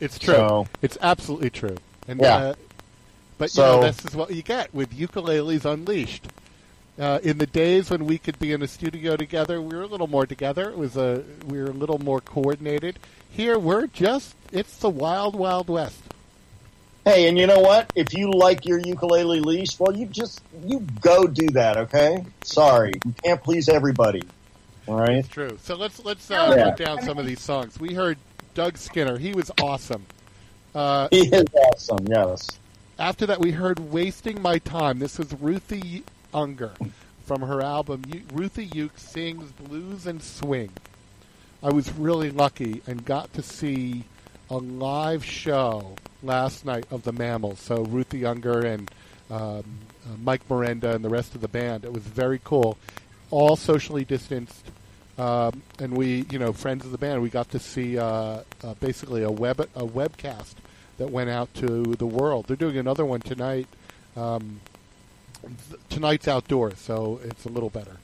[0.00, 0.34] It's true.
[0.34, 1.76] So- it's absolutely true.
[2.06, 2.36] And Yeah.
[2.36, 2.54] uh,
[3.38, 6.26] but So- you know, this is what you get with ukuleles unleashed.
[7.00, 9.86] Uh, in the days when we could be in a studio together, we were a
[9.86, 10.70] little more together.
[10.70, 13.00] It was a we were a little more coordinated.
[13.30, 16.00] Here, we're just it's the wild, wild west.
[17.04, 17.92] Hey, and you know what?
[17.94, 21.76] If you like your ukulele leash, well, you just you go do that.
[21.76, 22.24] Okay?
[22.44, 24.22] Sorry, you can't please everybody.
[24.88, 25.16] All right?
[25.16, 25.58] It's true.
[25.62, 26.62] So let's let's uh, Yeah.
[26.64, 27.78] run down some of these songs.
[27.78, 28.16] We heard
[28.54, 29.18] Doug Skinner.
[29.18, 30.06] He was awesome.
[30.74, 32.06] Uh, He is awesome.
[32.08, 32.58] Yes.
[32.98, 36.72] After that, we heard "Wasting My Time." This was Ruthie Ungar
[37.26, 40.70] from her album U- "Ruthie Uke Sings Blues and Swing."
[41.62, 44.04] I was really lucky and got to see
[44.50, 47.60] a live show last night of the Mammals.
[47.60, 48.90] So Ruthie Ungar and
[49.30, 49.64] um,
[50.22, 51.84] Mike Merenda and the rest of the band.
[51.84, 52.78] It was very cool.
[53.30, 54.70] All socially distanced,
[55.18, 57.22] um, and we, you know, friends of the band.
[57.22, 58.04] We got to see uh,
[58.62, 60.54] uh, basically a web a webcast
[60.98, 62.46] that went out to the world.
[62.46, 63.66] They're doing another one tonight.
[64.16, 64.60] Um,
[65.42, 67.96] th- tonight's outdoors, so it's a little better.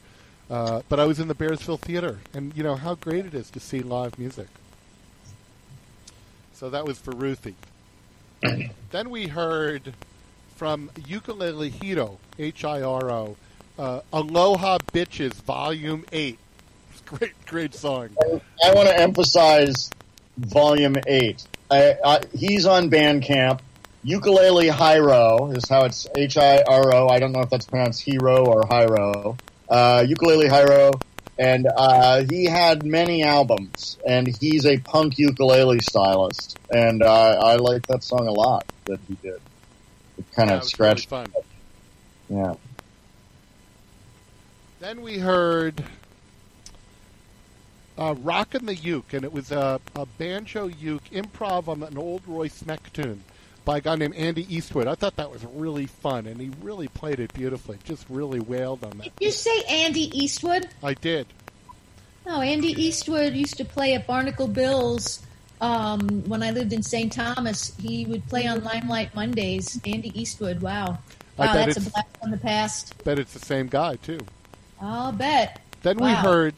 [0.51, 3.51] Uh, but I was in the Bearsville Theater, and you know how great it is
[3.51, 4.49] to see live music.
[6.61, 7.55] So that was for Ruthie.
[8.91, 9.95] then we heard
[10.57, 13.37] from Ukulele Hiro, H I R O,
[13.79, 16.39] uh, Aloha Bitches, Volume 8.
[17.07, 18.11] Great, great song.
[18.63, 19.91] I want to emphasize
[20.37, 21.45] Volume Eight.
[21.71, 23.61] I, I, he's on Bandcamp.
[24.05, 27.09] Ukulele Hiro is how it's H I R O.
[27.09, 29.39] I don't know if that's pronounced Hero or Hiro.
[29.69, 30.93] Uh, ukulele Hiro,
[31.41, 37.57] and uh, he had many albums, and he's a punk ukulele stylist, and uh, I
[37.57, 39.41] like that song a lot that he did.
[40.19, 41.09] It kind Yeah, of it really scratched.
[41.09, 41.35] fun.
[42.29, 42.55] Yeah.
[44.79, 45.85] Then we heard
[47.99, 52.27] uh, Rockin' the Uke, and it was a, a banjo uke improv on an old
[52.27, 53.25] Roy Smeck tune
[53.65, 54.87] by a guy named Andy Eastwood.
[54.87, 57.79] I thought that was really fun, and he really played it beautifully.
[57.85, 59.05] Just really wailed on that.
[59.05, 60.69] Did you say Andy Eastwood?
[60.83, 61.27] I did.
[62.27, 65.23] No, Andy Eastwood used to play at Barnacle Bills
[65.61, 67.13] um, when I lived in St.
[67.13, 67.77] Thomas.
[67.79, 69.81] He would play on Limelight Mondays.
[69.85, 70.99] Andy Eastwood, wow.
[71.39, 73.05] I Wow, bet that's a blast from the past.
[73.05, 74.21] Bet it's the same guy, too.
[74.81, 75.61] I'll bet.
[75.83, 76.55] Then we heard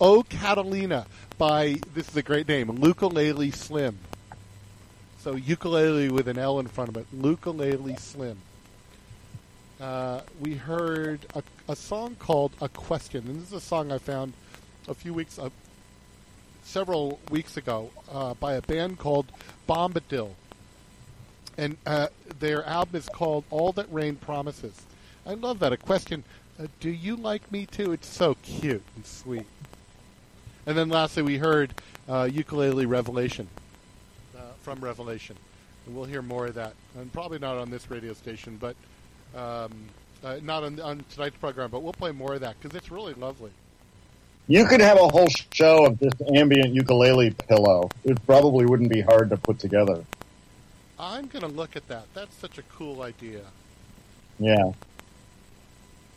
[0.00, 1.06] "Oh Catalina"
[1.38, 3.98] by this is a great name, Ukulele Slim.
[5.24, 8.36] So ukulele with an L in front of it, Ukulele Slim.
[9.80, 13.96] Uh, we heard a, a song called "A Question," and this is a song I
[13.96, 14.34] found
[14.86, 15.48] a few weeks, uh,
[16.62, 19.24] several weeks ago, uh, by a band called
[19.66, 20.32] Bombadil,
[21.56, 24.78] and uh, their album is called "All That Rain Promises."
[25.24, 25.72] I love that.
[25.72, 26.22] A question.
[26.60, 27.92] Uh, do you like me too?
[27.92, 29.46] It's so cute and sweet.
[30.66, 31.72] And then lastly, we heard
[32.10, 33.48] uh, ukulele revelation
[34.64, 35.36] from Revelation,
[35.86, 38.74] and we'll hear more of that, and probably not on this radio station, but
[39.36, 39.72] um,
[40.24, 41.70] uh, not on, on tonight's program.
[41.70, 43.50] But we'll play more of that because it's really lovely.
[44.46, 47.88] You could have a whole show of just ambient ukulele pillow.
[48.04, 50.04] It probably wouldn't be hard to put together.
[50.98, 52.06] I'm going to look at that.
[52.14, 53.40] That's such a cool idea.
[54.38, 54.72] Yeah.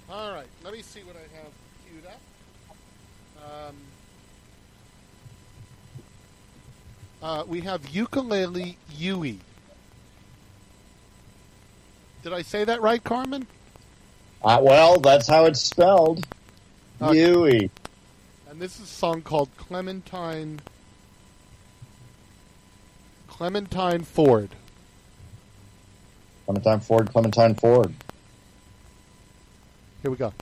[0.10, 1.52] All right, let me see what I have
[1.86, 3.68] queued up.
[3.68, 3.76] Um,
[7.22, 9.40] uh, we have ukulele Yui.
[12.24, 13.48] Did I say that right, Carmen?
[14.44, 16.26] Uh, well, that's how it's spelled.
[17.02, 17.20] Okay.
[17.20, 17.72] Yui.
[18.50, 20.60] And this is a song called Clementine.
[23.28, 24.50] Clementine Ford.
[26.46, 27.94] Clementine Ford, Clementine Ford.
[30.02, 30.34] Here we go.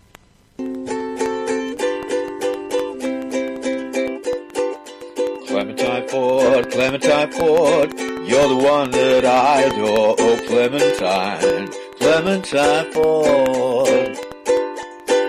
[6.16, 10.16] Ford, Clementine Ford, you're the one that I adore.
[10.18, 11.68] Oh, Clementine,
[12.00, 14.18] Clementine Ford.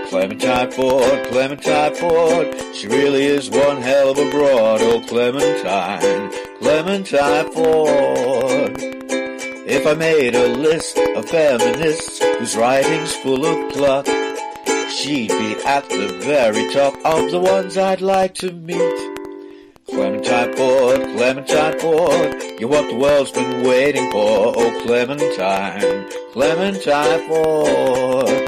[0.09, 4.81] Clementine Ford, Clementine Ford, she really is one hell of a broad.
[4.81, 6.31] Oh, Clementine,
[6.61, 8.77] Clementine Ford.
[9.67, 14.07] If I made a list of feminists whose writing's full of pluck,
[14.89, 19.06] she'd be at the very top of the ones I'd like to meet.
[19.97, 24.53] Clementine Ford, Clementine Ford, you're what the world's been waiting for.
[24.55, 28.46] Oh, Clementine, Clementine Ford.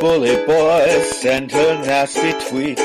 [0.00, 2.80] Bully boys send her nasty tweets.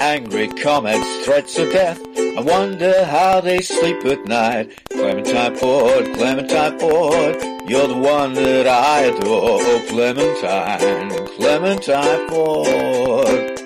[0.00, 2.00] Angry comments, threats of death.
[2.16, 4.70] I wonder how they sleep at night.
[4.90, 9.58] Clementine Ford, Clementine Ford, you're the one that I adore.
[9.60, 13.57] Oh, Clementine, Clementine Ford.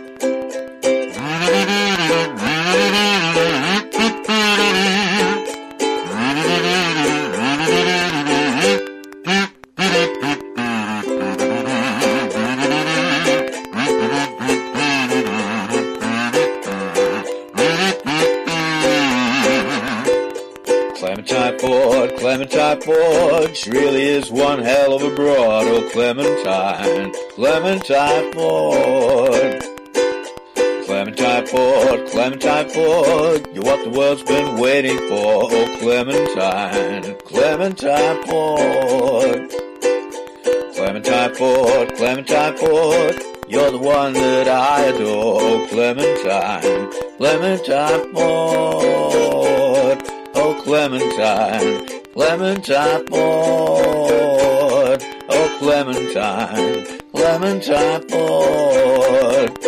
[23.63, 25.67] She really is one hell of a broad.
[25.69, 29.63] Oh, Clementine, Clementine Ford.
[30.85, 35.45] Clementine Ford, Clementine Ford, you're what the world's been waiting for.
[35.49, 39.53] Oh, Clementine, Clementine Ford.
[40.75, 45.41] Clementine Ford, Clementine Ford, you're the one that I adore.
[45.41, 50.03] Oh, Clementine, Clementine Ford.
[50.35, 55.03] Oh, Clementine, Clementine Ford.
[55.31, 59.62] Oh, Clementine, Clementine Ford.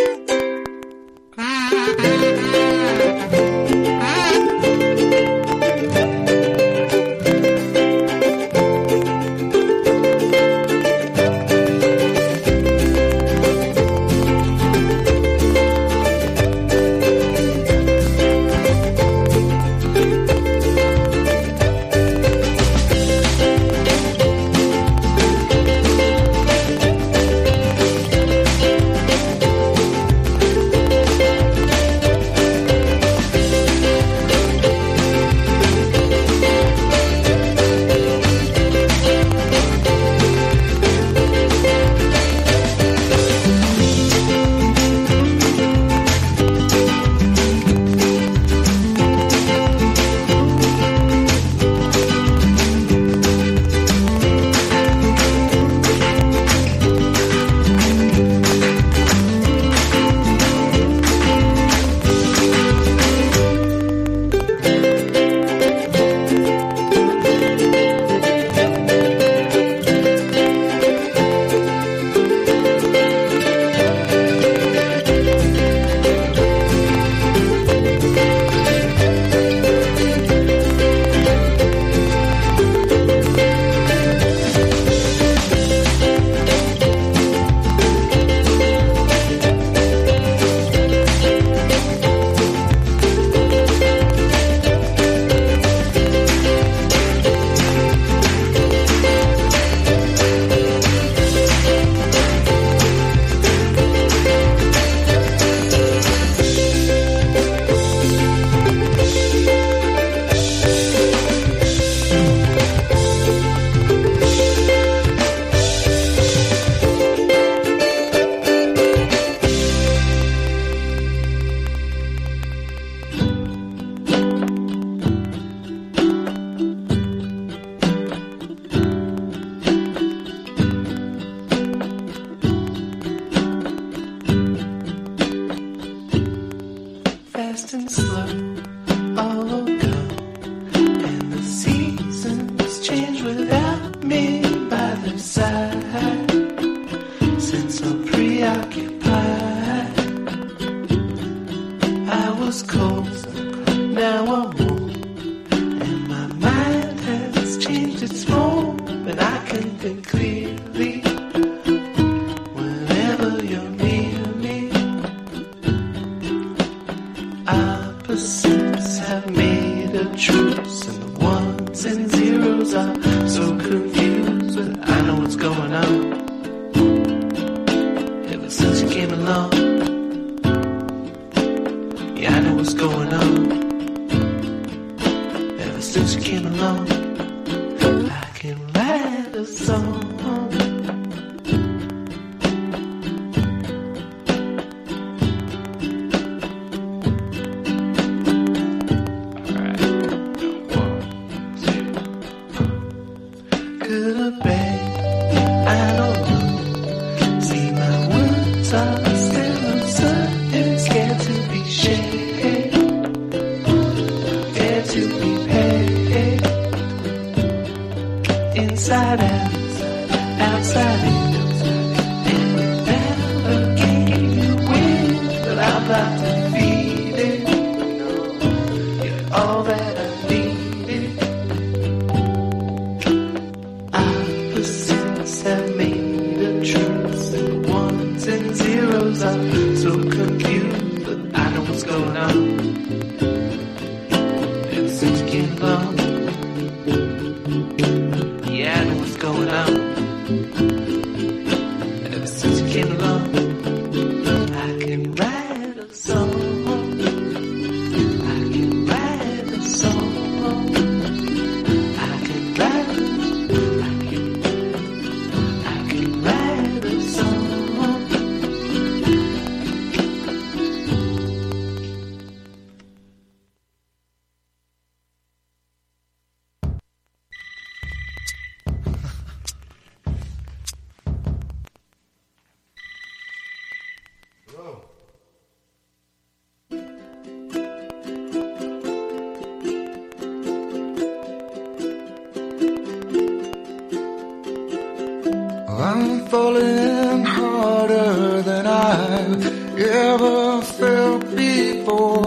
[299.77, 302.25] Ever felt before.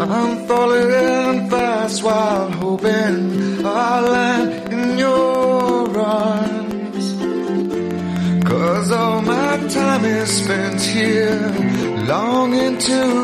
[0.00, 7.06] I'm falling fast while hoping I'll land in your arms.
[8.44, 11.54] Cause all my time is spent here,
[12.06, 13.21] longing to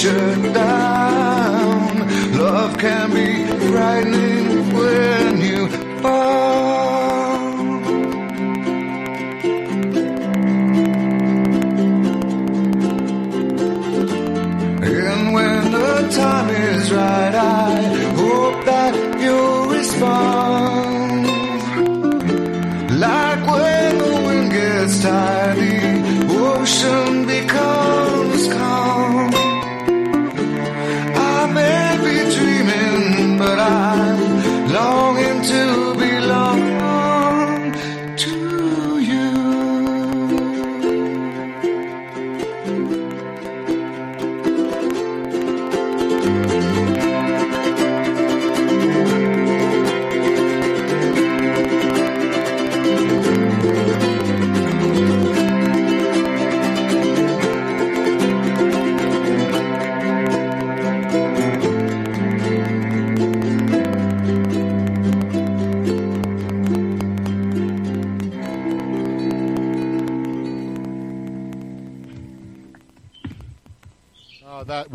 [0.00, 0.47] picture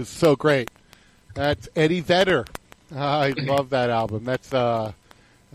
[0.04, 0.70] was so great.
[1.34, 2.46] That's Eddie Vedder.
[2.94, 4.26] I love that album.
[4.26, 4.92] That's uh,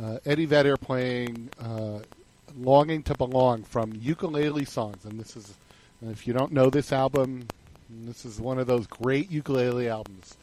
[0.03, 1.99] uh, Eddie Vedder playing uh,
[2.57, 5.53] "Longing to Belong" from Ukulele Songs, and this is,
[6.01, 7.47] if you don't know this album,
[7.91, 10.39] this is one of those great ukulele albums.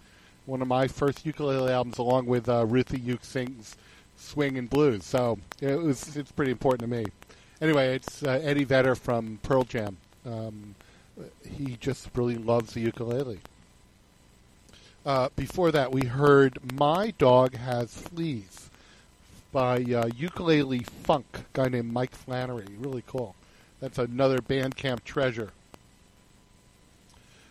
[0.45, 3.75] One of my first ukulele albums, along with uh, Ruthie Uke sings
[4.17, 5.03] swing and blues.
[5.03, 7.07] So it was it's pretty important to me.
[7.59, 9.97] Anyway, it's uh, Eddie Vedder from Pearl Jam.
[10.27, 10.75] Um,
[11.43, 13.39] he just really loves the ukulele.
[15.05, 18.71] Uh, before that, we heard "My Dog Has Fleas"
[19.51, 22.65] by uh, Ukulele Funk, a guy named Mike Flannery.
[22.79, 23.35] Really cool.
[23.79, 25.51] That's another Bandcamp treasure.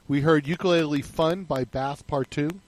[0.08, 2.58] We heard "Ukulele Fun" by Bass Partout,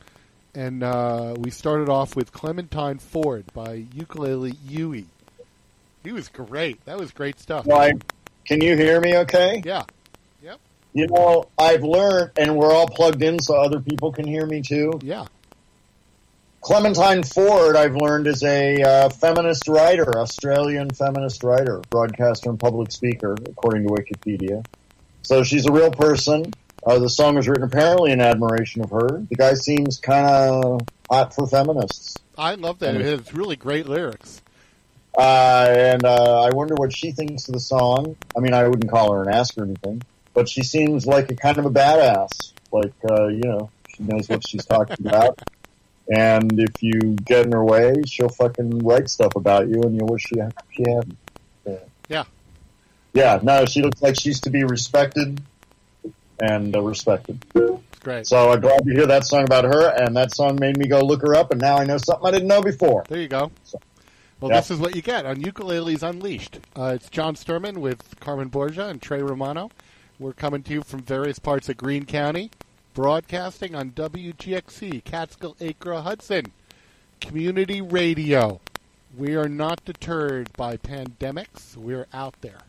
[0.55, 5.07] and uh, we started off with "Clementine Ford" by Ukulele Yui.
[6.05, 6.85] He was great.
[6.85, 7.67] That was great stuff.
[7.67, 8.01] Right.
[8.45, 9.61] Can you hear me okay?
[9.65, 9.83] Yeah.
[10.97, 14.63] You know, I've learned, and we're all plugged in so other people can hear me
[14.63, 14.99] too.
[15.03, 15.27] Yeah.
[16.63, 22.93] Clementine Ford, I've learned, is a uh, feminist writer, Australian feminist writer, broadcaster, and public
[22.93, 24.65] speaker, according to Wikipedia.
[25.21, 26.55] So she's a real person.
[26.83, 29.23] Uh, the song was written apparently in admiration of her.
[29.29, 32.17] The guy seems kind of hot for feminists.
[32.39, 32.97] I love that.
[32.97, 34.41] It has really great lyrics.
[35.19, 38.17] Uh, and uh, I wonder what she thinks of the song.
[38.35, 40.03] I mean, I wouldn't call her and ask her anything,
[40.37, 42.53] but she seems like a kind of a badass.
[42.71, 45.41] Like, uh, you know, she knows what she's talking about.
[46.09, 50.09] And if you get in her way, she'll fucking write stuff about you, and you'll
[50.09, 50.37] wish she,
[50.71, 51.17] she hadn't.
[51.65, 51.79] Yeah.
[52.09, 52.25] Yeah.
[53.15, 55.41] Yeah, no, she looks like she's to be respected
[56.39, 57.43] and uh, respected.
[58.01, 58.27] Great.
[58.27, 61.01] So I'm glad to hear that song about her, and that song made me go
[61.01, 63.05] look her up, and now I know something I didn't know before.
[63.09, 63.51] There you go.
[64.39, 64.59] Well, Yeah.
[64.61, 66.61] this is what you get on Ukuleles Unleashed.
[66.77, 69.71] Uh, it's John Sturman with Carmen Borgia and Trey Romano.
[70.19, 72.51] We're coming to you from various parts of Greene County,
[72.95, 76.53] broadcasting on WGXC, Catskill Acra Hudson,
[77.21, 78.61] community radio.
[79.17, 81.77] We are not deterred by pandemics.
[81.77, 82.61] We're out there.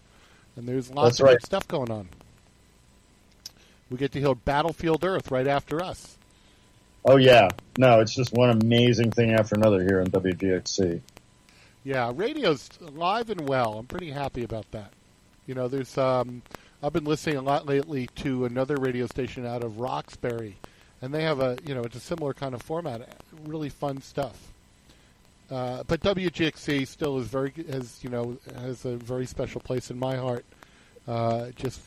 [0.57, 1.31] And there's lots That's of right.
[1.39, 2.09] good stuff going on.
[3.89, 6.17] We get to hear Battlefield Earth right after us.
[7.05, 7.47] Oh yeah,
[7.77, 10.99] no, it's just one amazing thing after another here on WGXC.
[11.85, 13.77] Yeah, radio's alive and well.
[13.77, 14.91] I'm pretty happy about that.
[15.45, 16.41] You know, there's um,
[16.81, 20.57] I've been listening a lot lately to another radio station out of Roxbury,
[21.01, 23.17] and they have a you know it's a similar kind of format.
[23.45, 24.51] Really fun stuff.
[25.49, 29.97] Uh, but WGXC still is very has you know has a very special place in
[29.97, 30.45] my heart,
[31.07, 31.81] uh, just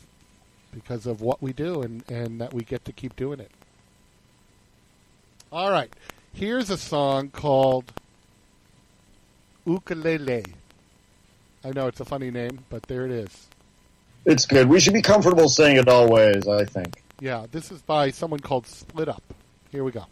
[0.73, 3.51] because of what we do and and that we get to keep doing it.
[5.53, 5.93] All right,
[6.33, 7.93] here's a song called
[9.65, 10.47] Ukulele.
[11.65, 13.50] I know it's a funny name, but there it is.
[14.25, 14.69] It's good.
[14.69, 17.03] We should be comfortable saying it always, I think.
[17.21, 19.23] Yeah, this is by someone called Split Up.
[19.71, 20.07] Here we go.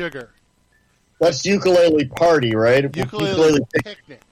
[0.00, 0.30] Sugar.
[1.20, 2.84] That's ukulele party, right?
[2.96, 4.22] Ukulele picnic.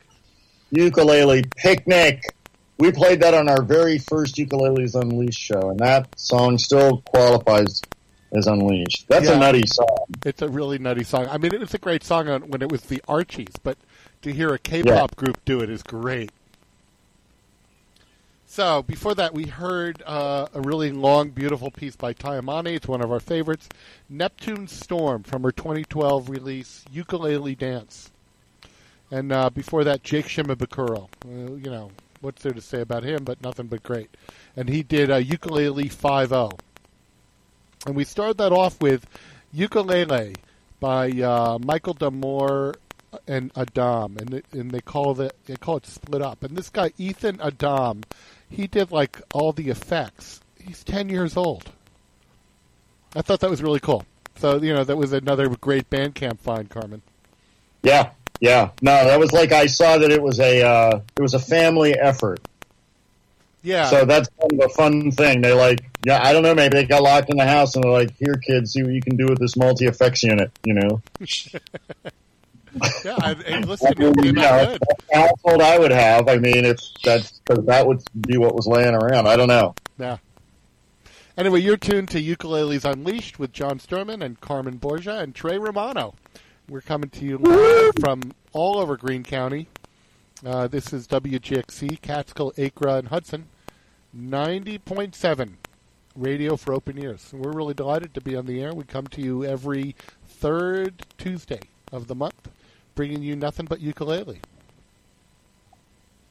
[0.70, 2.23] ukulele picnic.
[2.78, 7.82] We played that on our very first Ukuleles Unleashed show, and that song still qualifies
[8.32, 9.07] as Unleashed.
[9.09, 9.36] That's Yeah.
[9.36, 10.07] a nutty song.
[10.24, 11.27] It's a really nutty song.
[11.31, 13.77] I mean, it was a great song when it was the Archies, but
[14.23, 16.31] to hear a K-pop group do it is great.
[18.59, 22.74] So before that, we heard uh, a really long, beautiful piece by Taimane.
[22.74, 23.68] It's one of our favorites,
[24.09, 28.10] Neptune Storm from her 2012 release, Ukulele Dance.
[29.12, 31.09] And uh, before that, Jake Shimabukuro.
[31.24, 33.22] You know, what's there to say about him?
[33.22, 34.10] But nothing but great.
[34.56, 36.59] And he did uh, Ukulele 5-0.
[37.86, 39.06] And we started that off with
[39.52, 40.35] Ukulele
[40.80, 42.74] by uh, Michael Damore
[43.26, 46.43] and Adam, and and they call it they call it Split Up.
[46.43, 48.02] And this guy Ethan Adam,
[48.51, 50.41] he did like all the effects.
[50.61, 51.70] He's ten years old.
[53.15, 54.05] I thought that was really cool.
[54.37, 57.03] So you know that was another great Bandcamp find, Carmen.
[57.83, 58.11] Yeah,
[58.41, 58.70] yeah.
[58.83, 61.95] No, that was like I saw that it was a uh, it was a family
[61.95, 62.41] effort.
[63.62, 63.87] Yeah.
[63.87, 65.43] So that's kind of a fun thing.
[65.43, 67.91] They like, yeah, I don't know, maybe they got locked in the house and they're
[67.91, 71.03] like, here, kids, see what you can do with this multi effects unit, you know?
[73.05, 74.77] yeah, and, and listen, I mean, it you know,
[75.13, 76.29] household I would have.
[76.29, 79.27] I mean, if that's because that would be what was laying around.
[79.27, 79.75] I don't know.
[79.99, 80.19] Yeah.
[81.37, 86.15] Anyway, you're tuned to Ukuleles Unleashed with John Sturman and Carmen Borgia and Trey Romano.
[86.69, 89.69] We're coming to you live from all over Greene County.
[90.45, 93.47] Uh, this is WGXC, Catskill, Acra, and Hudson.
[94.17, 95.53] 90.7
[96.17, 97.31] radio for open ears.
[97.33, 98.75] We're really delighted to be on the air.
[98.75, 99.95] We come to you every
[100.27, 101.61] third Tuesday
[101.93, 102.49] of the month,
[102.99, 104.41] bringing you nothing but ukulele.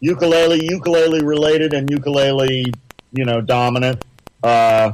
[0.02, 2.74] Ukulele, ukulele related, and ukulele,
[3.14, 4.04] you know, dominant.
[4.44, 4.92] Uh,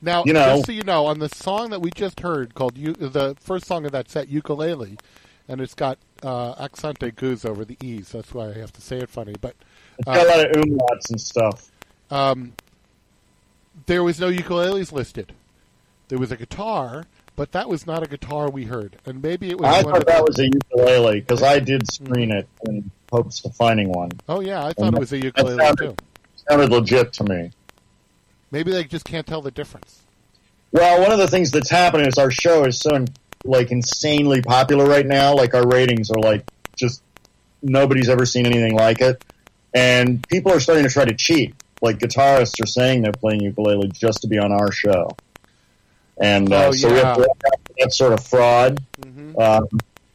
[0.00, 2.78] Now, You know- just so you know, on the song that we just heard called
[2.78, 4.96] U- the first song of that set, Ukulele,
[5.48, 8.10] and it's got uh, accente goose over the E's.
[8.12, 9.34] That's why I have to say it funny.
[9.40, 9.54] But
[9.98, 11.70] it's got a uh, lot of umlauts and stuff.
[12.10, 12.52] um,
[13.86, 15.32] there was no ukuleles listed.
[16.08, 17.04] There was a guitar,
[17.38, 18.96] but that was not a guitar we heard.
[19.06, 22.48] And maybe it was I thought that was a ukulele because I did screen it
[22.66, 24.10] in hopes of finding one.
[24.28, 26.04] Oh, yeah, I And thought it was a ukulele, sounded, too.
[26.48, 27.52] Sounded legit to me.
[28.50, 30.02] Maybe they just can't tell the difference.
[30.72, 33.04] Well, one of the things that's happening is our show is so
[33.44, 35.34] like insanely popular right now.
[35.34, 36.44] Like our ratings are like
[36.76, 37.02] just
[37.62, 39.24] nobody's ever seen anything like it,
[39.72, 41.54] and people are starting to try to cheat.
[41.80, 45.16] Like guitarists are saying they're playing ukulele just to be on our show,
[46.20, 47.48] and uh, Oh, so we have to yeah.
[47.52, 48.82] out for that sort of fraud.
[49.00, 49.38] Mm-hmm.
[49.38, 49.68] Um,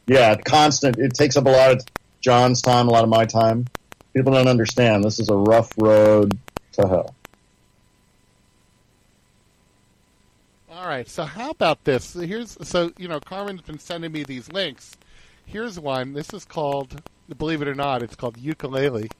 [0.06, 0.98] yeah, constant.
[0.98, 1.84] It takes up a lot of
[2.20, 3.66] John's time, a lot of my time.
[4.14, 5.02] People don't understand.
[5.04, 6.38] This is a rough road
[6.72, 7.14] to hell.
[10.70, 11.08] All right.
[11.08, 12.12] So how about this?
[12.14, 14.96] Here's so you know Carmen's been sending me these links.
[15.46, 16.12] Here's one.
[16.12, 17.02] This is called,
[17.36, 19.10] believe it or not, it's called ukulele.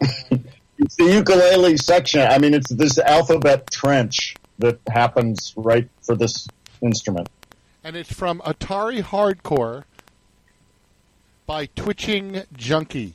[0.76, 2.22] It's the ukulele section.
[2.22, 6.46] I mean, it's this alphabet trench that happens right for this
[6.82, 7.28] instrument.
[7.82, 9.84] and it's from Atari Hardcore
[11.46, 13.12] by Twitching Junkie.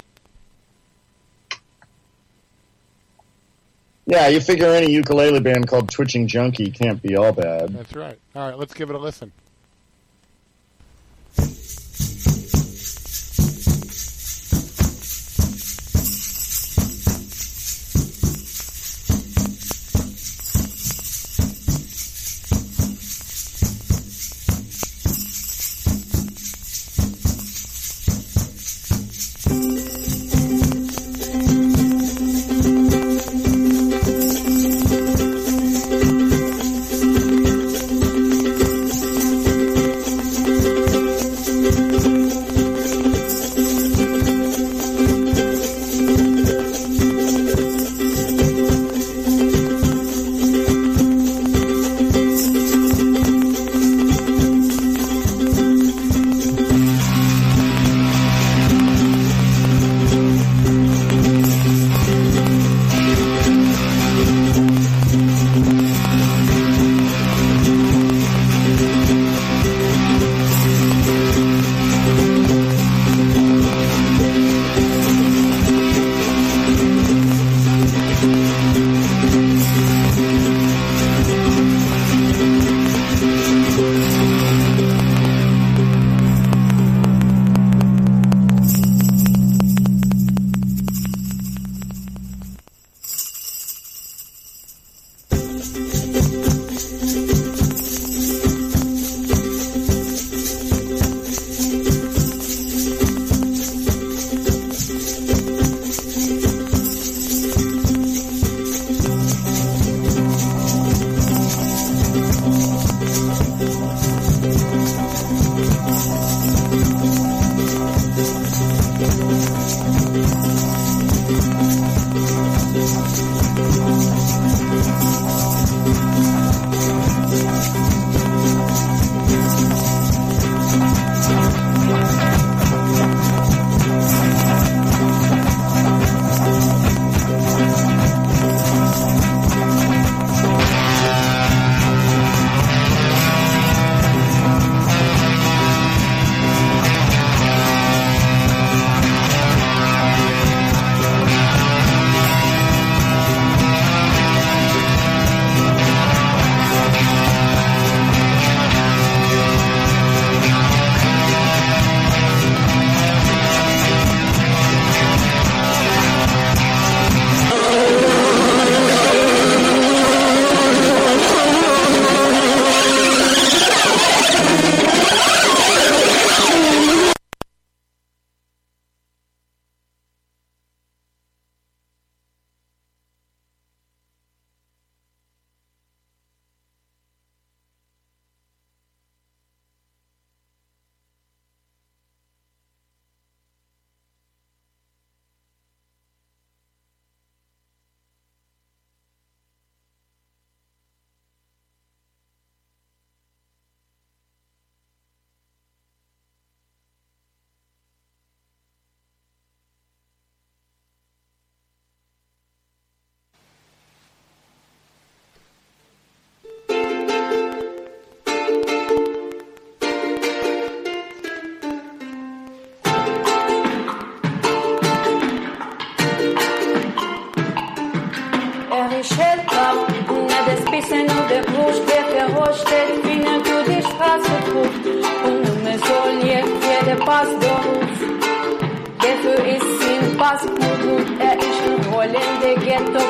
[4.05, 7.69] Yeah, you figure any ukulele band called Twitching Junkie can't be all bad.
[7.69, 8.17] That's right.
[8.35, 9.31] All right, let's give it a listen.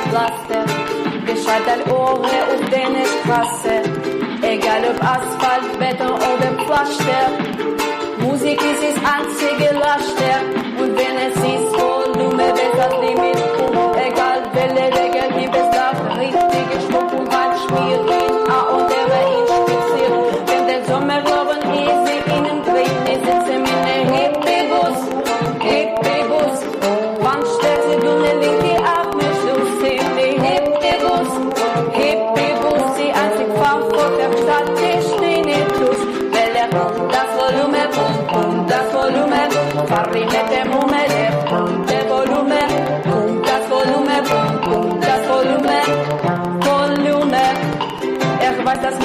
[0.10, 0.66] Ghetto-Pflaster.
[1.26, 3.82] Gescheit all Ohren auf deine Straße,
[4.42, 7.30] egal ob Asphalt, Beton oder Pflaster.
[8.20, 10.49] Musik ist das einzige Laster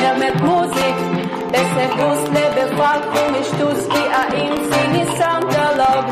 [0.05, 0.97] mir mit Musik.
[1.53, 6.07] Deshalb muss lebefragt und ich stutz wie ein insignisanter Lob.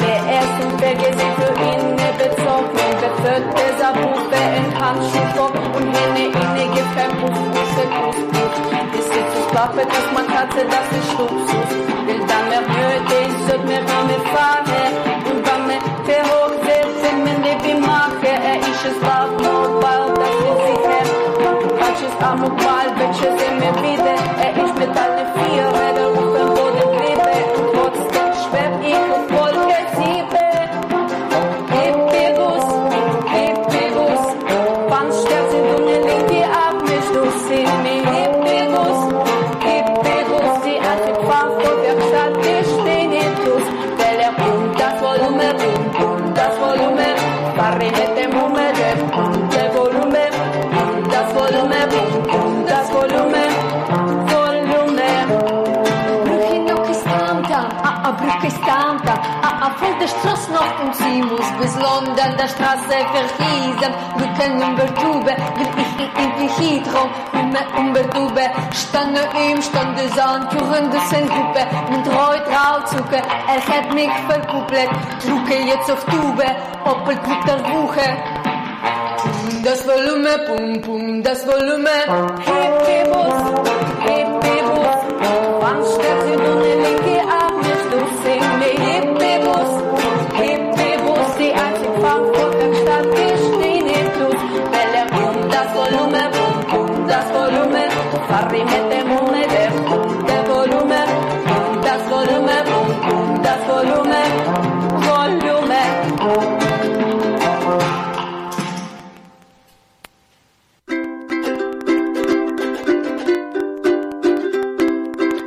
[0.00, 6.24] Der erste vergesse für ihn ne bezogen, der führt dieser Puppe in Handschuhbock und henne
[6.26, 7.20] inne gefemmt
[7.62, 8.52] Ist verkostet.
[8.92, 11.48] zu Sitzungsklappe, dass man Katze, dass ich stutz,
[12.06, 13.35] will dann mehr würde
[61.58, 63.92] bis London der Straße verhiesen.
[64.16, 68.50] Brücken über Tube, wie ich in die Hydro, Hume über Tube.
[68.72, 69.20] Stange
[69.50, 74.90] im Stand des das in Gruppe, mit Reutrauzucker, er hat mich verkuppelt.
[75.24, 76.44] Drücke jetzt auf Tube,
[76.84, 78.16] Opel mit der Wuche.
[79.62, 81.90] Das Volume, pum pum, das Volume.
[82.44, 83.34] Hebebus,
[84.04, 84.96] Hebebus,
[85.60, 87.05] wann steht sie nun in den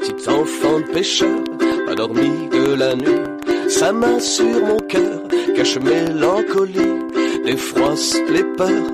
[0.02, 1.40] Petit enfant de pêcheur,
[1.88, 3.22] pas dormi de la nuit.
[3.69, 5.22] Sa main sur mon cœur
[5.56, 6.99] cache mélancolie.
[7.44, 8.91] Les froisses, les peurs,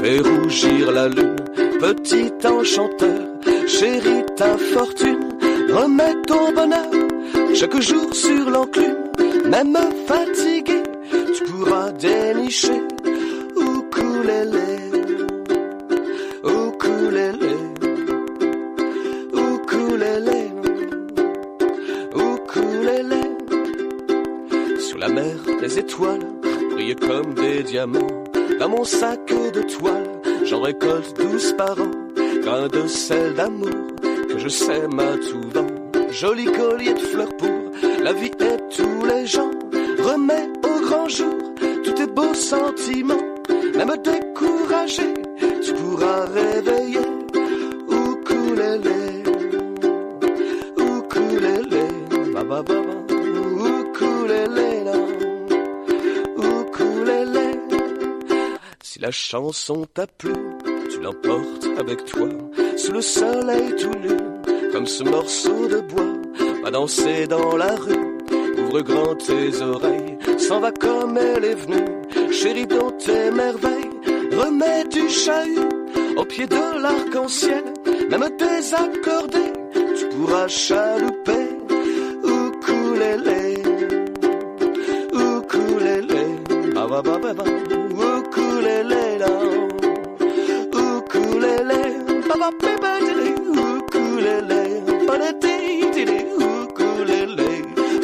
[0.00, 1.36] fait rougir la lune.
[1.80, 3.20] Petit enchanteur,
[3.66, 5.28] chéris ta fortune.
[5.70, 6.90] Remets ton bonheur
[7.54, 8.96] chaque jour sur l'enclume.
[9.48, 9.76] Même
[10.06, 10.82] fatigué,
[11.36, 12.80] tu pourras dénicher.
[13.56, 14.78] Ukulélé,
[16.44, 17.56] ukulélé,
[19.34, 20.42] ukulélé.
[24.78, 26.26] Sur la mer, les étoiles
[26.72, 28.24] brillaient comme des diamants.
[28.58, 30.08] Dans mon sac de toile,
[30.44, 32.01] j'en récolte douze par an.
[32.42, 33.86] Grain de sel d'amour
[34.28, 35.66] que je sème à tout vent.
[36.10, 39.50] Joli collier de fleurs pour la vie et tous les gens.
[39.98, 41.34] Remets au grand jour
[41.84, 43.26] tous tes beaux sentiments.
[43.76, 45.14] Même découragé,
[45.64, 47.06] tu pourras réveiller.
[47.88, 49.22] Ukulélé,
[50.76, 51.84] ukulélé,
[52.34, 52.96] ba ba ba ba.
[53.70, 54.96] Ukulélé, là.
[56.36, 57.48] Ukulélé.
[58.82, 60.32] Si la chanson t'a plu,
[60.92, 62.28] tu l'emportes avec toi
[62.76, 64.16] sous le soleil tout nu,
[64.72, 66.12] comme ce morceau de bois.
[66.62, 68.18] Va danser dans la rue,
[68.58, 73.90] ouvre grand tes oreilles, s'en va comme elle est venue, chérie dans tes merveilles.
[74.32, 75.68] Remets du chahut
[76.16, 77.64] au pied de l'arc-en-ciel,
[78.10, 79.52] même désaccordé,
[79.96, 81.48] tu pourras chalouper.
[82.24, 83.62] Ukulélé,
[85.12, 86.24] ukulélé,
[86.74, 89.71] ba ba ba ba ba, ukulélé là, ukulélé, ba ba ba ba
[91.42, 94.60] ukulele, papa papa diddy ukulele,
[95.06, 97.50] papa diddy ukulele,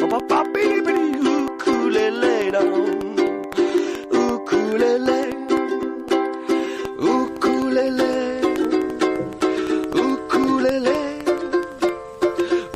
[0.00, 0.96] papa papa diddy
[1.34, 2.34] ukulele,
[4.10, 5.20] ukulele,
[7.00, 8.10] ukulele,
[9.94, 11.00] ukulele,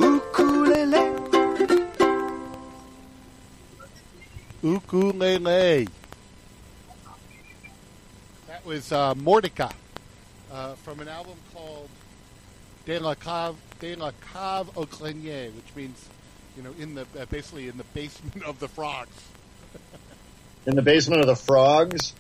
[0.07, 1.03] ukulele,
[4.63, 5.89] ukulele.
[8.47, 9.82] That was uh, Mordecai
[10.53, 11.89] uh, from an album called
[12.85, 16.09] De la Cave, De la Cave au Grenier, which means,
[16.57, 19.29] you know, in the uh, basically in the basement of the frogs.
[20.67, 22.15] In the basement of the frogs.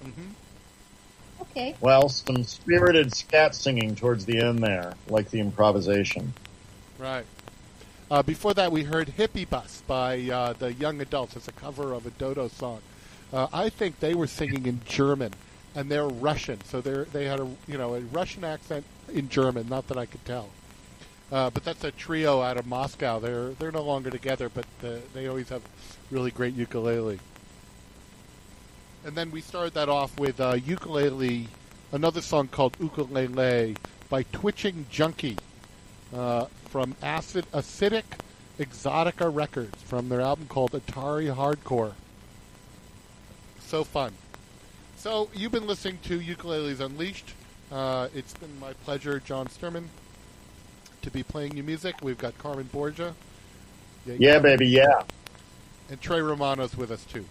[1.42, 1.76] Okay.
[1.80, 6.32] Well, some spirited scat singing towards the end there, like the improvisation.
[6.98, 7.24] Right.
[8.10, 11.36] Uh, before that, we heard Hippie Bus by uh, the Young Adults.
[11.36, 12.80] It's a cover of a Dodo song.
[13.32, 15.32] Uh, I think they were singing in German,
[15.74, 19.68] and they're Russian, so they they had a you know a Russian accent in German.
[19.68, 20.50] Not that I could tell,
[21.30, 23.18] uh, but that's a trio out of Moscow.
[23.18, 25.62] They're they're no longer together, but uh, they always have
[26.10, 27.18] really great ukulele.
[29.04, 31.48] And then we started that off with uh, ukulele,
[31.90, 33.76] another song called Ukulele
[34.08, 35.38] by Twitching Junkie
[36.14, 38.04] uh, from Acid Acidic
[38.60, 41.94] Exotica Records from their album called Atari Hardcore.
[43.60, 44.12] So fun.
[45.02, 47.34] So you've been listening to Ukuleles Unleashed.
[47.72, 49.86] Uh, it's been my pleasure, John Sturman,
[51.02, 51.96] to be playing you music.
[52.04, 53.12] We've got Carmen Borgia.
[54.06, 55.02] Yeah, baby, yeah.
[55.90, 57.24] And Trey Romano's with us too.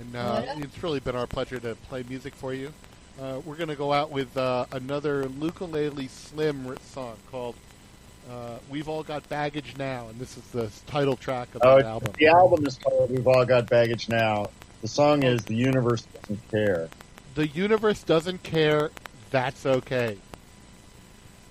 [0.00, 0.58] And uh, Yeah.
[0.64, 2.72] it's really been our pleasure to play music for you.
[3.20, 7.54] Uh, we're going to go out with uh, another Ukulele Slim song called
[8.28, 11.84] uh, "We've All Got Baggage Now," and this is the title track of Oh, that
[11.86, 12.14] album.
[12.18, 14.50] the album is called "We've All Got Baggage Now."
[14.80, 16.88] The song is "The Universe Doesn't Care."
[17.34, 18.90] The universe doesn't care.
[19.30, 20.18] That's okay.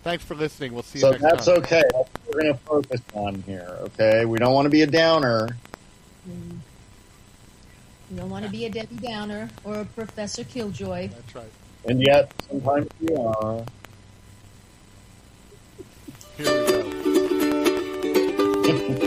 [0.04, 0.74] Thanks for listening.
[0.74, 1.58] We'll see you So next that's time.
[1.58, 1.84] okay.
[1.92, 3.78] That's what we're going to focus on here.
[3.82, 5.50] Okay, we don't want to be a downer.
[6.28, 6.58] Mm.
[8.10, 11.10] You don't want to be a Debbie Downer or a Professor Killjoy.
[11.10, 11.52] That's right.
[11.88, 13.64] And yet, sometimes we are.
[16.40, 16.48] Woke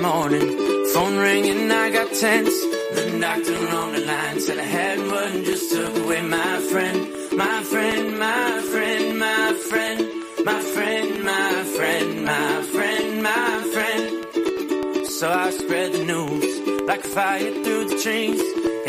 [0.00, 0.48] morning,
[0.94, 2.58] phone ringing, I got tense.
[2.94, 6.98] The doctor on the line said I had one, just took away my friend,
[7.36, 9.98] my friend, my friend, my friend,
[10.44, 15.06] my friend, my friend, my friend, my friend.
[15.06, 18.40] So I spread the news like fire through the trees.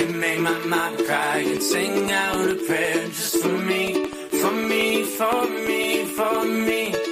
[0.02, 4.06] It made my mom cry and sing out a prayer just for me,
[4.42, 7.11] for me, for me, for me, for me,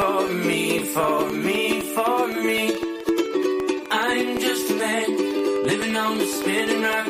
[0.00, 2.62] for me, for me, for me.
[3.90, 5.08] I'm just a man
[5.70, 7.06] living on the spinning rock,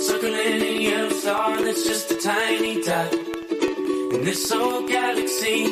[0.00, 3.12] circling a yellow star that's just a tiny dot.
[3.12, 5.64] In this old galaxy,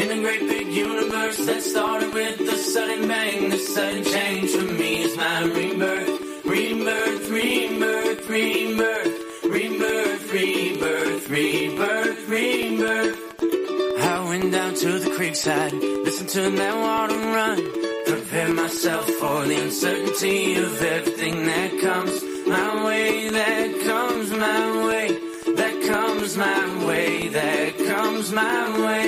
[0.00, 4.72] in a great big universe that started with a sudden bang, the sudden change for
[4.80, 9.14] me is my rebirth, rebirth, rebirth, rebirth,
[9.44, 13.33] rebirth, rebirth, rebirth, rebirth.
[13.33, 13.33] I
[14.38, 15.72] went down to the creekside,
[16.04, 17.56] listen to that water run,
[18.04, 25.06] prepare myself for the uncertainty of everything that comes my way, that comes my way,
[25.60, 29.06] that comes my way, that comes my way.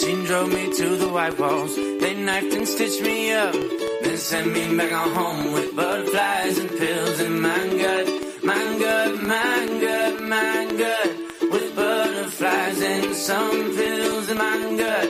[0.00, 3.54] She drove me to the white walls, they knifed and stitched me up,
[4.02, 8.06] then sent me back home with butterflies and pills in my gut,
[8.42, 11.10] my gut, my gut, my gut,
[11.52, 13.93] with butterflies and some pills
[14.36, 15.08] my gut.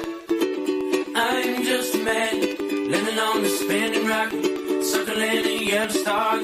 [1.16, 2.40] I'm just a man
[2.90, 4.30] living on the spinning rock,
[4.82, 6.24] circling a yellow star.